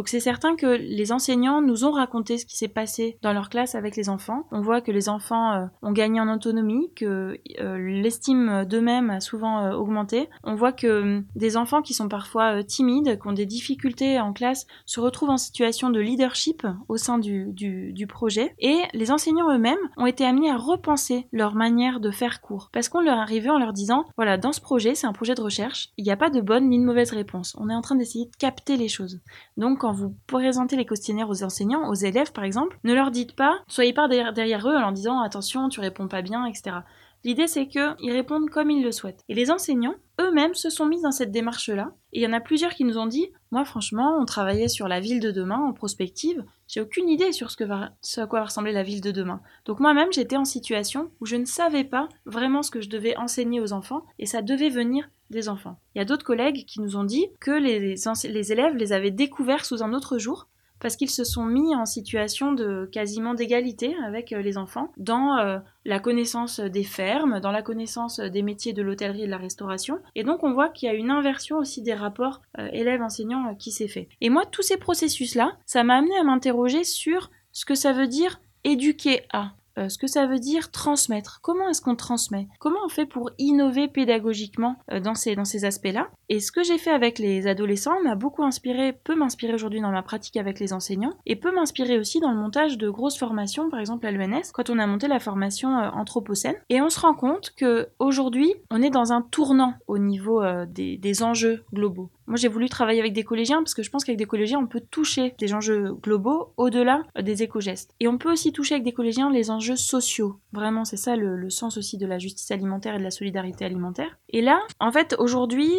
[0.00, 3.50] Donc c'est certain que les enseignants nous ont raconté ce qui s'est passé dans leur
[3.50, 4.46] classe avec les enfants.
[4.50, 9.20] On voit que les enfants euh, ont gagné en autonomie, que euh, l'estime d'eux-mêmes a
[9.20, 10.30] souvent euh, augmenté.
[10.42, 14.32] On voit que hum, des enfants qui sont parfois timides, qui ont des difficultés en
[14.32, 18.54] classe, se retrouvent en situation de leadership au sein du, du, projet.
[18.58, 22.70] Et les enseignants eux-mêmes ont été amenés à repenser leur manière de faire cours.
[22.72, 25.42] Parce qu'on leur arrivait en leur disant, voilà, dans ce projet, c'est un projet de
[25.42, 27.54] recherche, il n'y a pas de bonne ni de mauvaise réponse.
[27.60, 29.20] On est en train d'essayer de capter les choses.
[29.58, 33.34] Donc quand vous présentez les questionnaires aux enseignants, aux élèves par exemple, ne leur dites
[33.34, 36.76] pas, soyez pas derrière, eux en leur disant attention, tu réponds pas bien, etc.
[37.24, 39.24] L'idée c'est qu'ils répondent comme ils le souhaitent.
[39.28, 41.90] Et les enseignants, eux-mêmes, se sont mis dans cette démarche-là.
[42.12, 44.86] Et il y en a plusieurs qui nous ont dit, moi franchement, on travaillait sur
[44.86, 48.28] la ville de demain en prospective, j'ai aucune idée sur ce, que va, ce à
[48.28, 49.40] quoi va ressembler la ville de demain.
[49.64, 53.16] Donc moi-même, j'étais en situation où je ne savais pas vraiment ce que je devais
[53.16, 55.78] enseigner aux enfants, et ça devait venir des enfants.
[55.94, 59.64] Il y a d'autres collègues qui nous ont dit que les, élèves les avaient découverts
[59.64, 60.48] sous un autre jour
[60.80, 65.36] parce qu'ils se sont mis en situation de quasiment d'égalité avec euh, les enfants dans
[65.36, 69.36] euh, la connaissance des fermes, dans la connaissance des métiers de l'hôtellerie et de la
[69.36, 70.00] restauration.
[70.14, 73.72] Et donc on voit qu'il y a une inversion aussi des rapports euh, élèves-enseignants qui
[73.72, 74.08] s'est fait.
[74.22, 78.08] Et moi, tous ces processus-là, ça m'a amené à m'interroger sur ce que ça veut
[78.08, 79.52] dire éduquer à.
[79.78, 81.40] Euh, ce que ça veut dire transmettre.
[81.42, 82.48] Comment est-ce qu'on transmet?
[82.58, 86.08] Comment on fait pour innover pédagogiquement euh, dans ces, aspects-là?
[86.28, 89.90] Et ce que j'ai fait avec les adolescents m'a beaucoup inspiré, peut m'inspirer aujourd'hui dans
[89.90, 93.70] ma pratique avec les enseignants, et peut m'inspirer aussi dans le montage de grosses formations,
[93.70, 96.56] par exemple à l'ENS, quand on a monté la formation euh, Anthropocène.
[96.68, 101.22] Et on se rend compte que aujourd'hui, on est dans un tournant au niveau des
[101.22, 102.10] enjeux globaux.
[102.30, 104.68] Moi, j'ai voulu travailler avec des collégiens parce que je pense qu'avec des collégiens, on
[104.68, 107.92] peut toucher des enjeux globaux au-delà des éco-gestes.
[107.98, 110.38] Et on peut aussi toucher avec des collégiens les enjeux sociaux.
[110.52, 114.16] Vraiment, c'est ça le, sens aussi de la justice alimentaire et de la solidarité alimentaire.
[114.28, 115.72] Et là, en fait, aujourd'hui,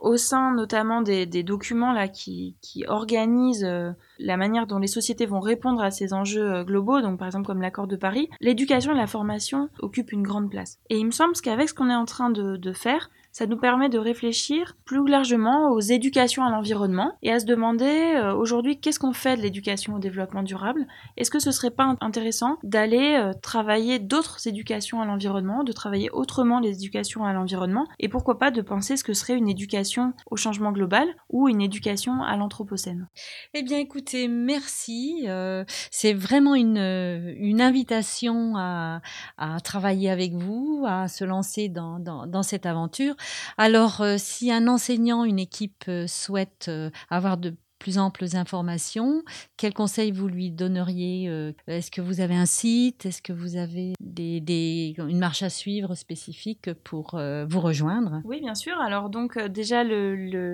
[0.00, 2.56] au sein notamment des, documents là qui,
[2.88, 7.20] organisent euh, la manière dont les sociétés vont répondre à ces enjeux euh, globaux, donc
[7.20, 10.80] par exemple comme l'accord de Paris, l'éducation et la formation occupent une grande place.
[10.90, 13.88] Et il me semble qu'avec ce qu'on est en train de faire, ça nous permet
[13.88, 18.98] de réfléchir plus largement aux éducations à l'environnement et à se demander euh, aujourd'hui qu'est-ce
[18.98, 20.86] qu'on fait de l'éducation au développement durable?
[21.16, 26.10] Est-ce que ce serait pas intéressant d'aller euh, travailler d'autres éducations à l'environnement, de travailler
[26.10, 30.12] autrement les éducations à l'environnement et pourquoi pas de penser ce que serait une éducation
[30.30, 33.08] au changement global ou une éducation à l'anthropocène?
[33.54, 35.24] Eh bien écoutez, merci.
[35.26, 39.00] Euh, c'est vraiment une, une invitation à,
[39.38, 43.14] à, travailler avec vous, à se lancer dans, dans, dans cette aventure.
[43.58, 49.24] Alors, euh, si un enseignant, une équipe euh, souhaite euh, avoir de plus amples informations.
[49.56, 53.56] Quels conseils vous lui donneriez euh, Est-ce que vous avez un site Est-ce que vous
[53.56, 58.20] avez une marche à suivre spécifique pour euh, vous rejoindre?
[58.24, 58.78] Oui, bien sûr.
[58.78, 59.82] Alors donc euh, déjà,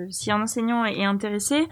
[0.09, 1.67] si un enseignant est intéressé,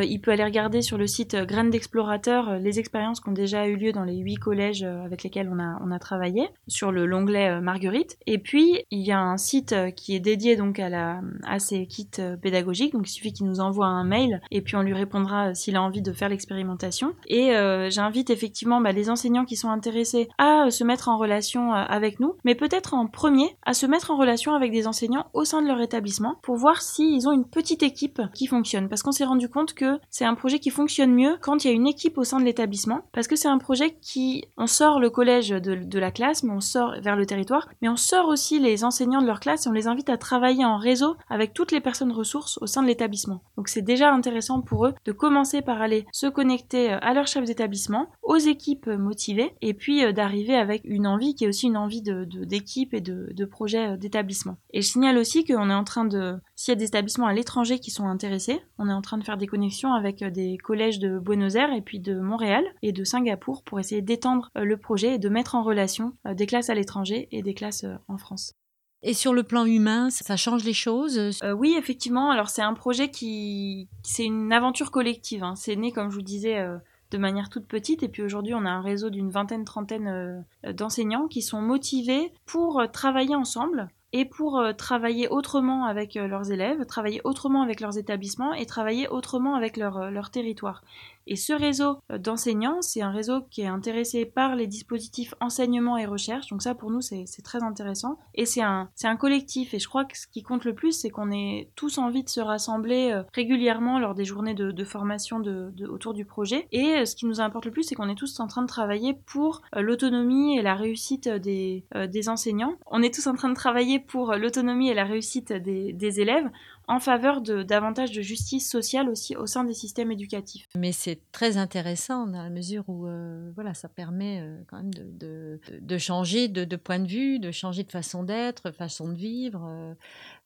[0.00, 3.76] il peut aller regarder sur le site Graines d'explorateurs les expériences qui ont déjà eu
[3.76, 5.58] lieu dans les huit collèges avec lesquels on
[5.90, 8.16] a, travaillé sur le l'onglet Marguerite.
[8.26, 12.08] Et puis il y a un site qui est dédié donc à, à ces kits
[12.40, 12.94] pédagogiques.
[12.94, 15.76] Donc il suffit qu'il nous envoie un mail et puis on lui répondra euh, s'il
[15.76, 17.14] a envie de faire l'expérimentation.
[17.26, 21.18] Et euh, j'invite effectivement bah, les enseignants qui sont intéressés à euh, se mettre en
[21.18, 25.26] relation avec nous, mais peut-être en premier à se mettre en relation avec des enseignants
[25.32, 28.88] au sein de leur établissement pour voir s'ils ont une petite équipe qui fonctionne.
[28.88, 31.70] Parce qu'on s'est rendu compte que c'est un projet qui fonctionne mieux quand il y
[31.70, 35.00] a une équipe au sein de l'établissement, parce que c'est un projet qui, on sort
[35.00, 38.58] le collège de la classe, mais on sort vers le territoire, mais on sort aussi
[38.58, 41.72] les enseignants de leur classe et on les invite à travailler en réseau avec toutes
[41.72, 43.42] les personnes ressources au sein de l'établissement.
[43.56, 47.26] Donc c'est déjà intéressant pour eux de commencer par aller se connecter euh, à leurs
[47.26, 51.66] chefs d'établissement, aux équipes motivées, et puis euh, d'arriver avec une envie qui est aussi
[51.66, 54.56] une envie d'équipe et de, de projet euh, d'établissement.
[54.72, 57.32] Et je signale aussi qu'on est en train de, s'il y a des établissements à
[57.32, 60.98] l'étranger qui sont intéressés, on est en train de faire des connexions avec des collèges
[60.98, 65.14] de Buenos Aires et puis de Montréal et de Singapour pour essayer d'étendre le projet
[65.14, 68.54] et de mettre en relation des classes à l'étranger et des classes en France.
[69.02, 71.18] Et sur le plan humain, ça change les choses?
[71.42, 72.30] Euh, Oui, effectivement.
[72.30, 75.42] Alors c'est un projet qui, c'est une aventure collective.
[75.42, 75.54] Hein.
[75.56, 76.78] C'est né, comme je vous disais, euh,
[77.10, 78.02] de manière toute petite.
[78.04, 82.32] Et puis aujourd'hui, on a un réseau d'une vingtaine, trentaine euh, d'enseignants qui sont motivés
[82.46, 88.52] pour travailler ensemble et pour travailler autrement avec leurs élèves, travailler autrement avec leurs établissements
[88.52, 90.82] et travailler autrement avec leur, leur territoire.
[91.26, 96.06] Et ce réseau d'enseignants, c'est un réseau qui est intéressé par les dispositifs enseignement et
[96.06, 96.48] recherche.
[96.48, 98.18] Donc ça, pour nous, c'est très intéressant.
[98.34, 99.74] Et c'est un, collectif.
[99.74, 102.28] Et je crois que ce qui compte le plus, c'est qu'on ait tous envie de
[102.28, 105.42] se rassembler euh, régulièrement lors des journées de, formation
[105.88, 106.66] autour du projet.
[106.72, 108.66] Et euh, ce qui nous importe le plus, c'est qu'on est tous en train de
[108.66, 111.84] travailler pour euh, l'autonomie et la réussite des,
[112.28, 112.74] enseignants.
[112.86, 116.50] On est tous en train de travailler pour l'autonomie et la réussite des élèves
[116.88, 120.66] en faveur de davantage de justice sociale aussi au sein des systèmes éducatifs.
[120.76, 124.92] Mais c'est très intéressant dans la mesure où euh, voilà, ça permet euh, quand même
[124.92, 129.94] de, de, changer de, point de vue, de changer de façon d'être, façon de vivre.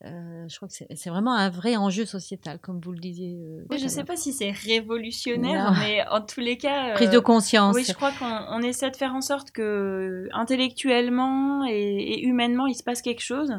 [0.04, 3.38] Euh, je crois que c'est vraiment un vrai enjeu sociétal, comme vous le disiez.
[3.70, 6.94] je ne sais pas si c'est révolutionnaire, mais en tous les cas...
[6.94, 7.74] Prise de conscience.
[7.74, 12.74] Oui, je crois qu'on essaie de faire en sorte que intellectuellement et, et humainement, il
[12.74, 13.52] se passe quelque chose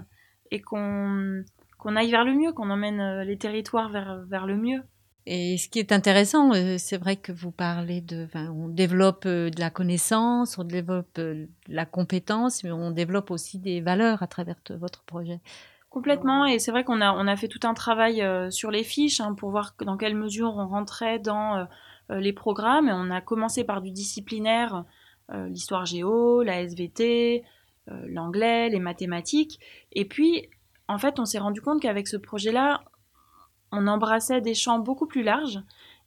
[0.52, 1.44] et qu'on
[1.78, 4.82] qu'on aille vers le mieux, qu'on emmène euh, les territoires vers, vers le mieux.
[5.26, 9.50] Et ce qui est intéressant, euh, c'est vrai que vous parlez de, on développe euh,
[9.50, 14.28] de la connaissance, on développe de la compétence, mais on développe aussi des valeurs à
[14.28, 15.40] travers votre projet.
[15.90, 19.20] Complètement, et c'est vrai qu'on a, on a fait tout un travail sur les fiches
[19.20, 21.66] hein, pour voir dans quelle mesure on rentrait dans
[22.10, 22.90] les programmes.
[22.90, 24.84] Et on a commencé par du disciplinaire,
[25.32, 27.44] l'histoire géo, la SVT,
[27.88, 29.60] l'anglais, les mathématiques.
[29.94, 30.50] Et puis,
[30.88, 32.84] en fait, on s'est rendu compte qu'avec ce projet-là,
[33.72, 35.62] on embrassait des champs beaucoup plus larges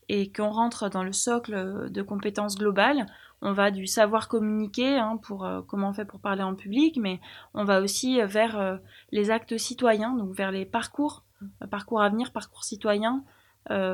[0.09, 3.07] et qu'on rentre dans le socle de compétences globales.
[3.43, 6.99] On va du savoir communiquer hein, pour euh, comment on fait pour parler en public,
[7.01, 7.21] mais
[7.55, 8.77] on va aussi vers euh,
[9.13, 11.25] les actes citoyens, donc vers les parcours,
[11.63, 13.23] euh, parcours à venir, parcours citoyens,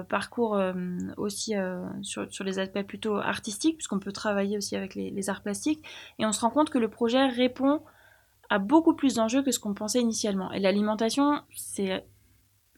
[0.08, 0.58] parcours
[1.18, 1.52] aussi
[2.00, 5.84] sur, les aspects plutôt artistiques, puisqu'on peut travailler aussi avec les arts plastiques.
[6.18, 7.82] Et on se rend compte que le projet répond
[8.50, 10.52] a beaucoup plus d'enjeux que ce qu'on pensait initialement.
[10.52, 12.04] Et l'alimentation, c'est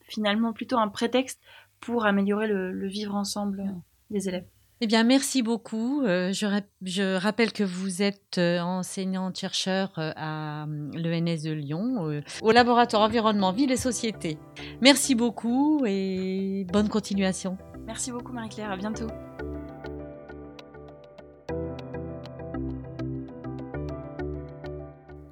[0.03, 1.41] finalement plutôt un prétexte
[1.81, 3.75] pour améliorer le, vivre ensemble
[4.11, 4.47] des élèves.
[4.81, 6.03] Eh bien, merci beaucoup.
[6.03, 13.03] Euh, je, rappelle que vous êtes euh, enseignante-chercheur euh, à l'ENS de Lyon, au laboratoire
[13.03, 14.39] environnement, ville et société.
[14.81, 17.59] Merci beaucoup et bonne continuation.
[17.87, 19.09] Merci beaucoup Marie-Claire, à bientôt.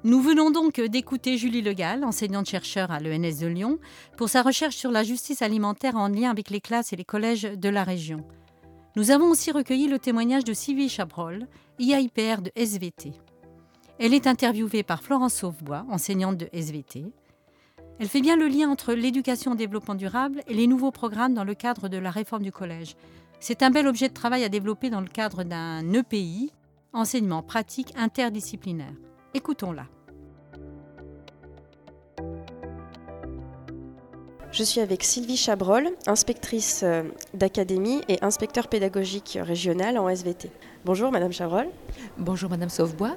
[0.07, 3.77] Nous venons donc d'écouter Julie Legal, enseignante-chercheur à l'ENS de Lyon,
[4.15, 7.41] pour sa recherche sur la justice alimentaire en lien avec les classes et les collèges
[7.41, 8.23] de la région.
[8.95, 11.45] Nous avons aussi recueilli le témoignage de Sylvie Chabrol,
[11.79, 13.11] IAIPR de SVT.
[13.99, 17.11] Elle est interviewée par Florence Sauvebois, enseignante de SVT.
[17.99, 21.43] Elle fait bien le lien entre l'éducation au développement durable et les nouveaux programmes dans
[21.43, 22.95] le cadre de la réforme du collège.
[23.41, 26.53] C'est un bel objet de travail à développer dans le cadre d'un EPI,
[26.93, 28.93] enseignement pratique interdisciplinaire.
[29.33, 29.83] Écoutons-la.
[34.57, 37.03] Je suis avec Sylvie Chabrol, inspectrice euh,
[37.35, 40.49] d'académie et inspecteur pédagogique régional en SVT.
[40.83, 41.67] Bonjour Madame Chabrol.
[42.17, 43.15] Bonjour Madame Sauvebois.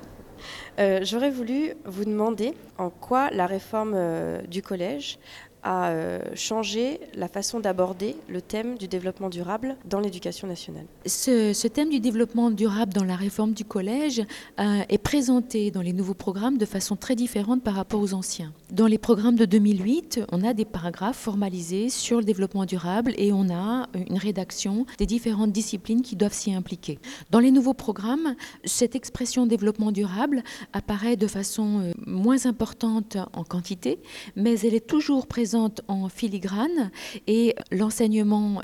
[0.79, 5.19] Euh, j'aurais voulu vous demander en quoi la réforme euh, du collège
[5.63, 10.87] a euh, changé la façon d'aborder le thème du développement durable dans l'éducation nationale.
[11.07, 14.23] Ce, thème du développement durable dans la réforme du collège
[14.59, 18.53] euh, est présenté dans les nouveaux programmes de façon très différente par rapport aux anciens.
[18.71, 23.33] Dans les programmes de 2008, on a des paragraphes formalisés sur le développement durable et
[23.33, 26.99] on a une rédaction des différentes disciplines qui doivent s'y impliquer.
[27.31, 30.43] Dans les nouveaux programmes, cette expression développement durable
[30.73, 33.99] apparaît de façon euh, moins importante en quantité,
[34.37, 36.91] mais elle est toujours présente en filigrane
[37.27, 38.61] et l'enseignement,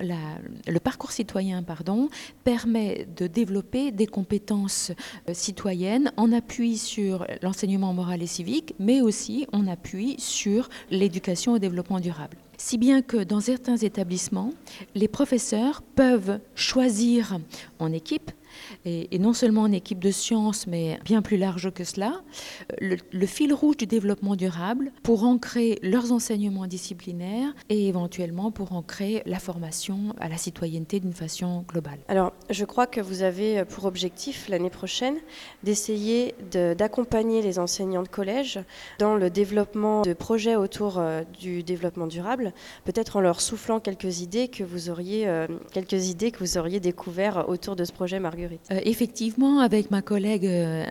[0.66, 2.08] le parcours citoyen, pardon,
[2.44, 4.92] permet de développer des compétences
[5.28, 11.52] euh, citoyennes en appui sur l'enseignement moral et civique, mais aussi en appui sur l'éducation
[11.52, 12.36] au développement durable.
[12.58, 14.52] Si bien que dans certains établissements,
[14.94, 17.38] les professeurs peuvent choisir
[17.78, 18.30] en équipe
[18.86, 22.22] et, non seulement en équipe de sciences, mais bien plus large que cela,
[22.80, 29.22] le, fil rouge du développement durable pour ancrer leurs enseignements disciplinaires et éventuellement pour ancrer
[29.26, 31.98] la formation à la citoyenneté d'une façon globale.
[32.08, 35.16] Alors, je crois que vous avez pour objectif l'année prochaine
[35.64, 38.60] d'essayer d'accompagner les enseignants de collège
[38.98, 42.52] dans le développement de projets autour euh, du développement durable,
[42.84, 46.78] peut-être en leur soufflant quelques idées que vous auriez, euh, quelques idées que vous auriez
[46.78, 48.60] découvertes autour de ce projet Marguerite Marguerite.
[48.76, 50.84] Euh, effectivement, avec ma collègue euh,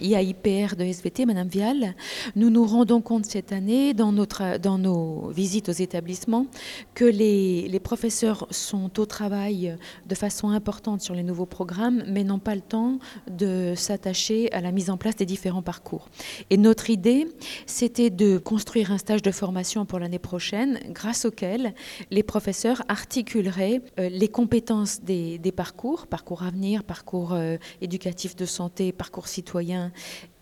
[0.00, 1.94] IAIPR de SVT, Madame Vial,
[2.36, 6.46] nous nous rendons compte cette année, dans, notre, dans nos visites aux établissements,
[6.94, 9.76] que les, les professeurs sont au travail
[10.06, 12.98] de façon importante sur les nouveaux programmes, mais n'ont pas le temps
[13.30, 16.08] de s'attacher à la mise en place des différents parcours.
[16.50, 17.26] Et notre idée,
[17.66, 21.74] c'était de construire un stage de formation pour l'année prochaine, grâce auquel
[22.10, 28.44] les professeurs articuleraient euh, les compétences des, des parcours, parcours avenir, parcours euh, éducatif de
[28.44, 29.92] santé, parcours citoyen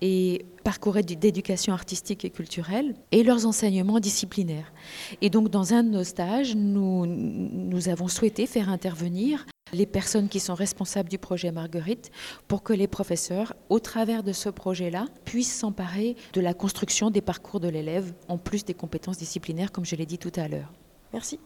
[0.01, 4.73] et parcours d'éducation artistique et culturelle, et leurs enseignements disciplinaires.
[5.21, 10.41] Et donc, dans un de nos stages, nous avons souhaité faire intervenir les personnes qui
[10.41, 12.11] sont responsables du projet Marguerite
[12.49, 17.21] pour que les professeurs, au travers de ce projet-là, puissent s'emparer de la construction des
[17.21, 20.73] parcours de l'élève, en plus des compétences disciplinaires, comme je l'ai dit tout à l'heure.
[21.13, 21.39] Merci.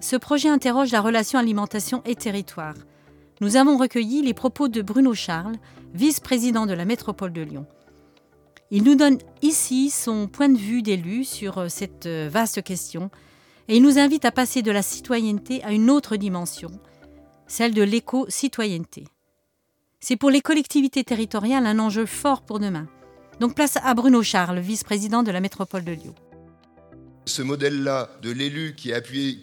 [0.00, 2.74] Ce projet interroge la relation alimentation et territoire.
[3.40, 5.56] Nous avons recueilli les propos de Bruno Charles,
[5.94, 7.66] vice-président de la métropole de Lyon.
[8.70, 13.10] Il nous donne ici son point de vue d'élu sur cette vaste question
[13.68, 16.70] et il nous invite à passer de la citoyenneté à une autre dimension,
[17.46, 19.06] celle de l'éco-citoyenneté.
[20.00, 22.88] C'est pour les collectivités territoriales un enjeu fort pour demain.
[23.40, 26.14] Donc place à Bruno Charles, vice-président de la métropole de Lyon.
[27.30, 28.90] Ce modèle-là de l'élu qui,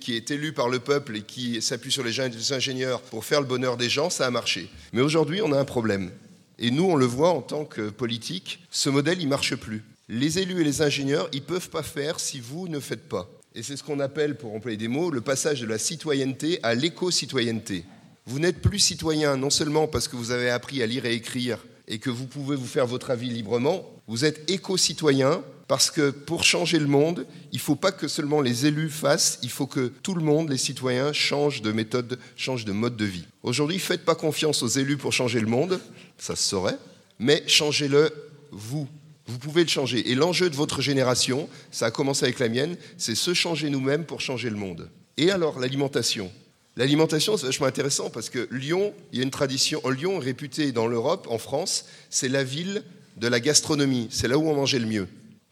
[0.01, 2.19] qui, est élu par le peuple et qui s'appuie sur les
[2.51, 4.69] ingénieurs pour faire le bonheur des gens, ça a marché.
[4.91, 6.11] Mais aujourd'hui, on a un problème.
[6.59, 9.85] Et nous, on le voit en tant que politique, ce modèle, il marche plus.
[10.09, 13.29] Les élus et les ingénieurs, ils peuvent pas faire si vous ne faites pas.
[13.55, 16.75] Et c'est ce qu'on appelle, pour employer des mots, le passage de la citoyenneté à
[16.75, 17.85] l'éco-citoyenneté.
[18.25, 21.65] Vous n'êtes plus citoyen non seulement parce que vous avez appris à lire et écrire
[21.87, 26.43] et que vous pouvez vous faire votre avis librement, vous êtes éco-citoyen parce que pour
[26.43, 29.91] changer le monde, il ne faut pas que seulement les élus fassent, il faut que
[30.01, 33.25] tout le monde, les citoyens, changent de méthode, changent de mode de vie.
[33.43, 35.79] Aujourd'hui, faites pas confiance aux élus pour changer le monde,
[36.17, 36.77] ça se saurait,
[37.19, 38.11] mais changez-le
[38.51, 38.87] vous.
[39.29, 40.09] Vous pouvez le changer.
[40.09, 44.05] Et l'enjeu de votre génération, ça a commencé avec la mienne, c'est se changer nous-mêmes
[44.05, 44.89] pour changer le monde.
[45.17, 46.31] Et alors, l'alimentation
[46.77, 49.81] L'alimentation, c'est vachement intéressant parce que Lyon, il y a une tradition.
[49.89, 52.83] Lyon est réputé dans l'Europe, en France, c'est la ville
[53.17, 54.07] de la gastronomie.
[54.11, 55.07] C'est là où on mangeait le mieux.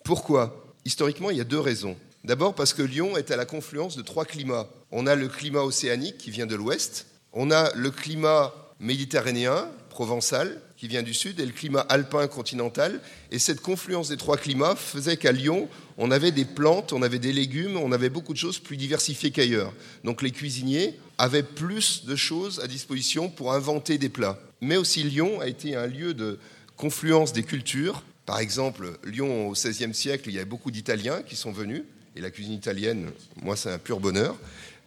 [0.06, 0.76] Pourquoi?
[0.86, 1.97] Historiquement, il y a deux raisons.
[2.24, 4.70] D'abord parce que Lyon est à la confluence de trois climats.
[4.91, 10.62] On a le climat océanique qui vient de l'ouest, on a le climat méditerranéen, provençal,
[10.78, 13.01] qui vient du sud, et le climat alpin continental.
[13.32, 17.18] Et cette confluence des trois climats faisait qu'à Lyon, on avait des plantes, on avait
[17.18, 19.74] des légumes, on avait beaucoup de choses plus diversifiées qu'ailleurs.
[20.03, 24.38] Donc les cuisiniers avaient plus de choses à disposition pour inventer des plats.
[24.62, 26.38] Mais aussi Lyon a été un lieu de
[26.78, 28.03] confluence des cultures.
[28.26, 31.84] Par exemple, Lyon au XVIe siècle, il y avait beaucoup d'Italiens qui sont venus,
[32.15, 33.11] et la cuisine italienne,
[33.41, 34.38] moi, c'est un pur bonheur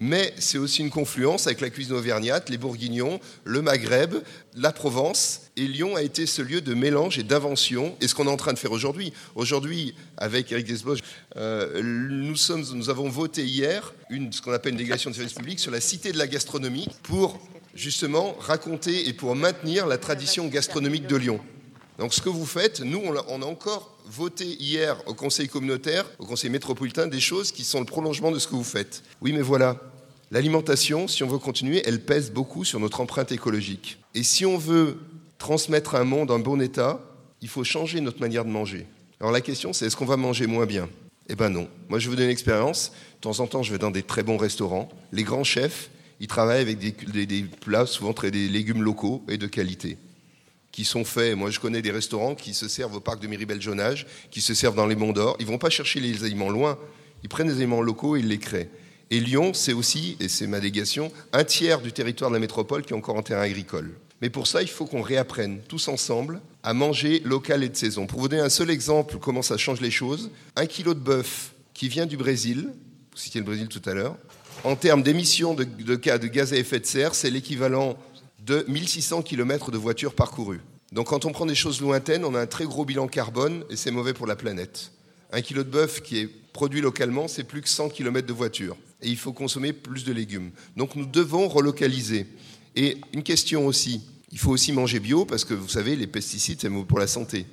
[0.01, 4.15] mais c'est aussi une confluence avec la cuisine auvergnate, les Bourguignons, le Maghreb,
[4.55, 5.43] la Provence.
[5.57, 7.97] Et Lyon a été ce lieu de mélange et d'invention.
[8.01, 11.01] Et ce qu'on est en train de faire aujourd'hui, aujourd'hui, avec Eric Desbosch,
[11.37, 15.73] euh, nous, avons voté hier une, ce qu'on appelle une délégation de service public sur
[15.73, 17.41] la cité de la gastronomie pour
[17.75, 21.41] justement raconter et pour maintenir la tradition gastronomique de Lyon.
[21.99, 26.27] Donc ce que vous faites, nous, on a, encore voté hier au Conseil communautaire, au
[26.27, 29.03] Conseil métropolitain, des choses qui sont le prolongement de ce que vous faites.
[29.21, 29.77] Oui, mais voilà,
[30.31, 33.99] l'alimentation, si on veut continuer, elle pèse beaucoup sur notre empreinte écologique.
[34.15, 34.99] Et si on veut
[35.39, 37.01] transmettre un monde en bon état,
[37.43, 38.87] il faut changer notre manière de manger.
[39.19, 40.89] Alors la question, c'est est-ce qu'on va manger moins bien?
[41.29, 41.69] Eh bien non.
[41.89, 42.93] Moi, je vous donne une expérience.
[43.17, 44.89] De temps en temps, je vais dans des très bons restaurants.
[45.11, 45.91] Les grands chefs,
[46.21, 49.99] ils travaillent avec des, des plats, souvent très des légumes locaux et de qualité
[50.79, 51.37] qui sont faits.
[51.37, 54.77] Moi, je connais des restaurants qui se servent au parc de Miribel-Jonage, qui se servent
[54.77, 55.37] dans les Monts d'Or.
[55.41, 56.79] Ils vont pas chercher les aliments loin.
[57.25, 58.71] Ils prennent des aliments locaux et ils les créent.
[59.11, 62.85] Et Lyon, c'est aussi, et c'est ma délégation, un tiers du territoire de la métropole
[62.85, 63.91] qui est encore en terrain agricole.
[64.23, 68.07] Mais pour ça, il faut qu'on réapprenne tous ensemble à manger local et de saison.
[68.07, 71.55] Pour vous donner un seul exemple comment ça change les choses, un kilo de bœuf
[71.75, 72.69] qui vient du Brésil,
[73.11, 74.15] vous citiez le Brésil tout à l'heure,
[74.65, 75.65] en termes d'émissions de,
[75.97, 77.97] gaz à effet de serre, c'est l'équivalent
[78.49, 80.63] de 1600 km de voitures parcourues.
[80.91, 83.77] Donc quand on prend des choses lointaines, on a un très gros bilan carbone et
[83.77, 84.91] c'est mauvais pour la planète.
[85.33, 88.75] Un kilo de bœuf qui est produit localement, c'est plus que 100 km de voiture.
[89.03, 90.51] Et il faut consommer plus de légumes.
[90.77, 92.27] Donc nous devons relocaliser.
[92.75, 94.01] Et une question aussi,
[94.33, 97.07] il faut aussi manger bio parce que vous savez, les pesticides, c'est mauvais pour la
[97.07, 97.45] santé.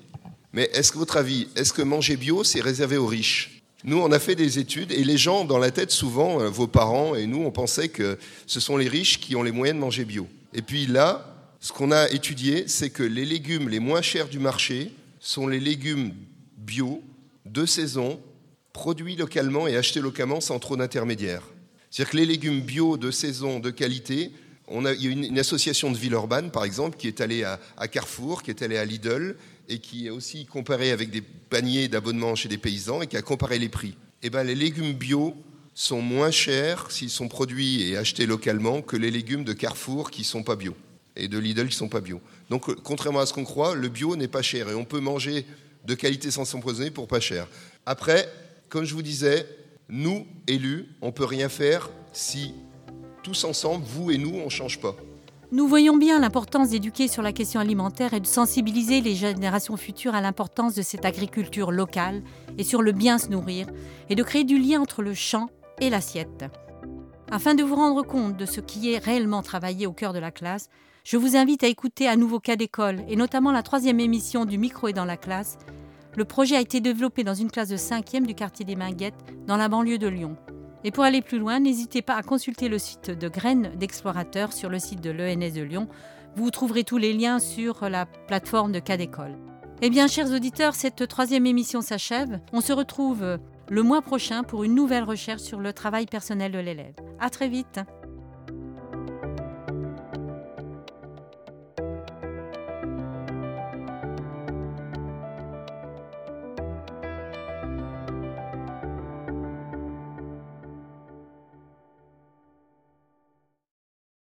[0.53, 3.61] Mais est-ce que votre avis, est-ce que manger bio, c'est réservé aux riches?
[3.83, 6.67] Nous, on a fait des études et les gens, dans la tête, souvent, euh, vos
[6.67, 8.17] parents et nous, on pensait que
[8.47, 10.27] ce sont les riches qui ont les moyens de manger bio.
[10.55, 14.39] Et puis là, ce qu'on a étudié, c'est que les légumes les moins chers du
[14.39, 16.13] marché sont les légumes
[16.57, 17.03] bio,
[17.45, 18.21] de saison,
[18.71, 21.43] produits localement et achetés localement sans trop d'intermédiaires.
[21.91, 24.31] C'est-à-dire que les légumes bio de saison, de qualité,
[24.67, 27.43] On a, il y a une, une association de Villeurbanne, par exemple, qui est allée
[27.43, 29.35] à, Carrefour, qui est allée à Lidl,
[29.67, 33.21] et qui a aussi comparé avec des paniers d'abonnement chez des paysans, et qui a
[33.21, 33.95] comparé les prix.
[34.23, 35.35] Eh ben, les légumes bio
[35.75, 40.23] sont moins chers s'ils sont produits et achetés localement que les légumes de Carrefour qui
[40.23, 40.73] sont pas bio
[41.17, 42.21] et de Lidl qui sont pas bio.
[42.49, 44.99] Donc, euh, contrairement à ce qu'on croit, le bio n'est pas cher et on peut
[44.99, 45.45] manger
[45.85, 47.47] de qualité sans s'empoisonner pour pas cher.
[47.85, 48.29] Après,
[48.69, 49.47] comme je vous disais,
[49.87, 52.53] nous, élus, on peut rien faire si
[53.23, 54.95] tous ensemble, vous et nous, on change pas.
[55.51, 60.15] Nous voyons bien l'importance d'éduquer sur la question alimentaire et de sensibiliser les générations futures
[60.15, 62.23] à l'importance de cette agriculture locale
[62.57, 63.67] et sur le bien se nourrir
[64.09, 65.49] et de créer du lien entre le champ
[65.79, 66.45] et l'assiette.
[67.31, 70.31] Afin de vous rendre compte de ce qui est réellement travaillé au cœur de la
[70.31, 70.69] classe,
[71.03, 74.57] je vous invite à écouter à nouveau cas d'école et notamment la troisième émission du
[74.57, 75.57] micro est dans la classe.
[76.15, 79.13] Le projet a été développé dans une classe de 5e du quartier des Minguettes
[79.47, 80.37] dans la banlieue de Lyon.
[80.83, 84.69] Et pour aller plus loin, n'hésitez pas à consulter le site de Graines d'Explorateurs sur
[84.69, 85.87] le site de l'ENS de Lyon.
[86.35, 89.35] Vous trouverez tous les liens sur la plateforme de cas d'école.
[89.81, 92.39] Eh bien, chers auditeurs, cette troisième émission s'achève.
[92.53, 93.39] On se retrouve
[93.69, 96.95] le mois prochain pour une nouvelle recherche sur le travail personnel de l'élève.
[97.19, 97.79] À très vite.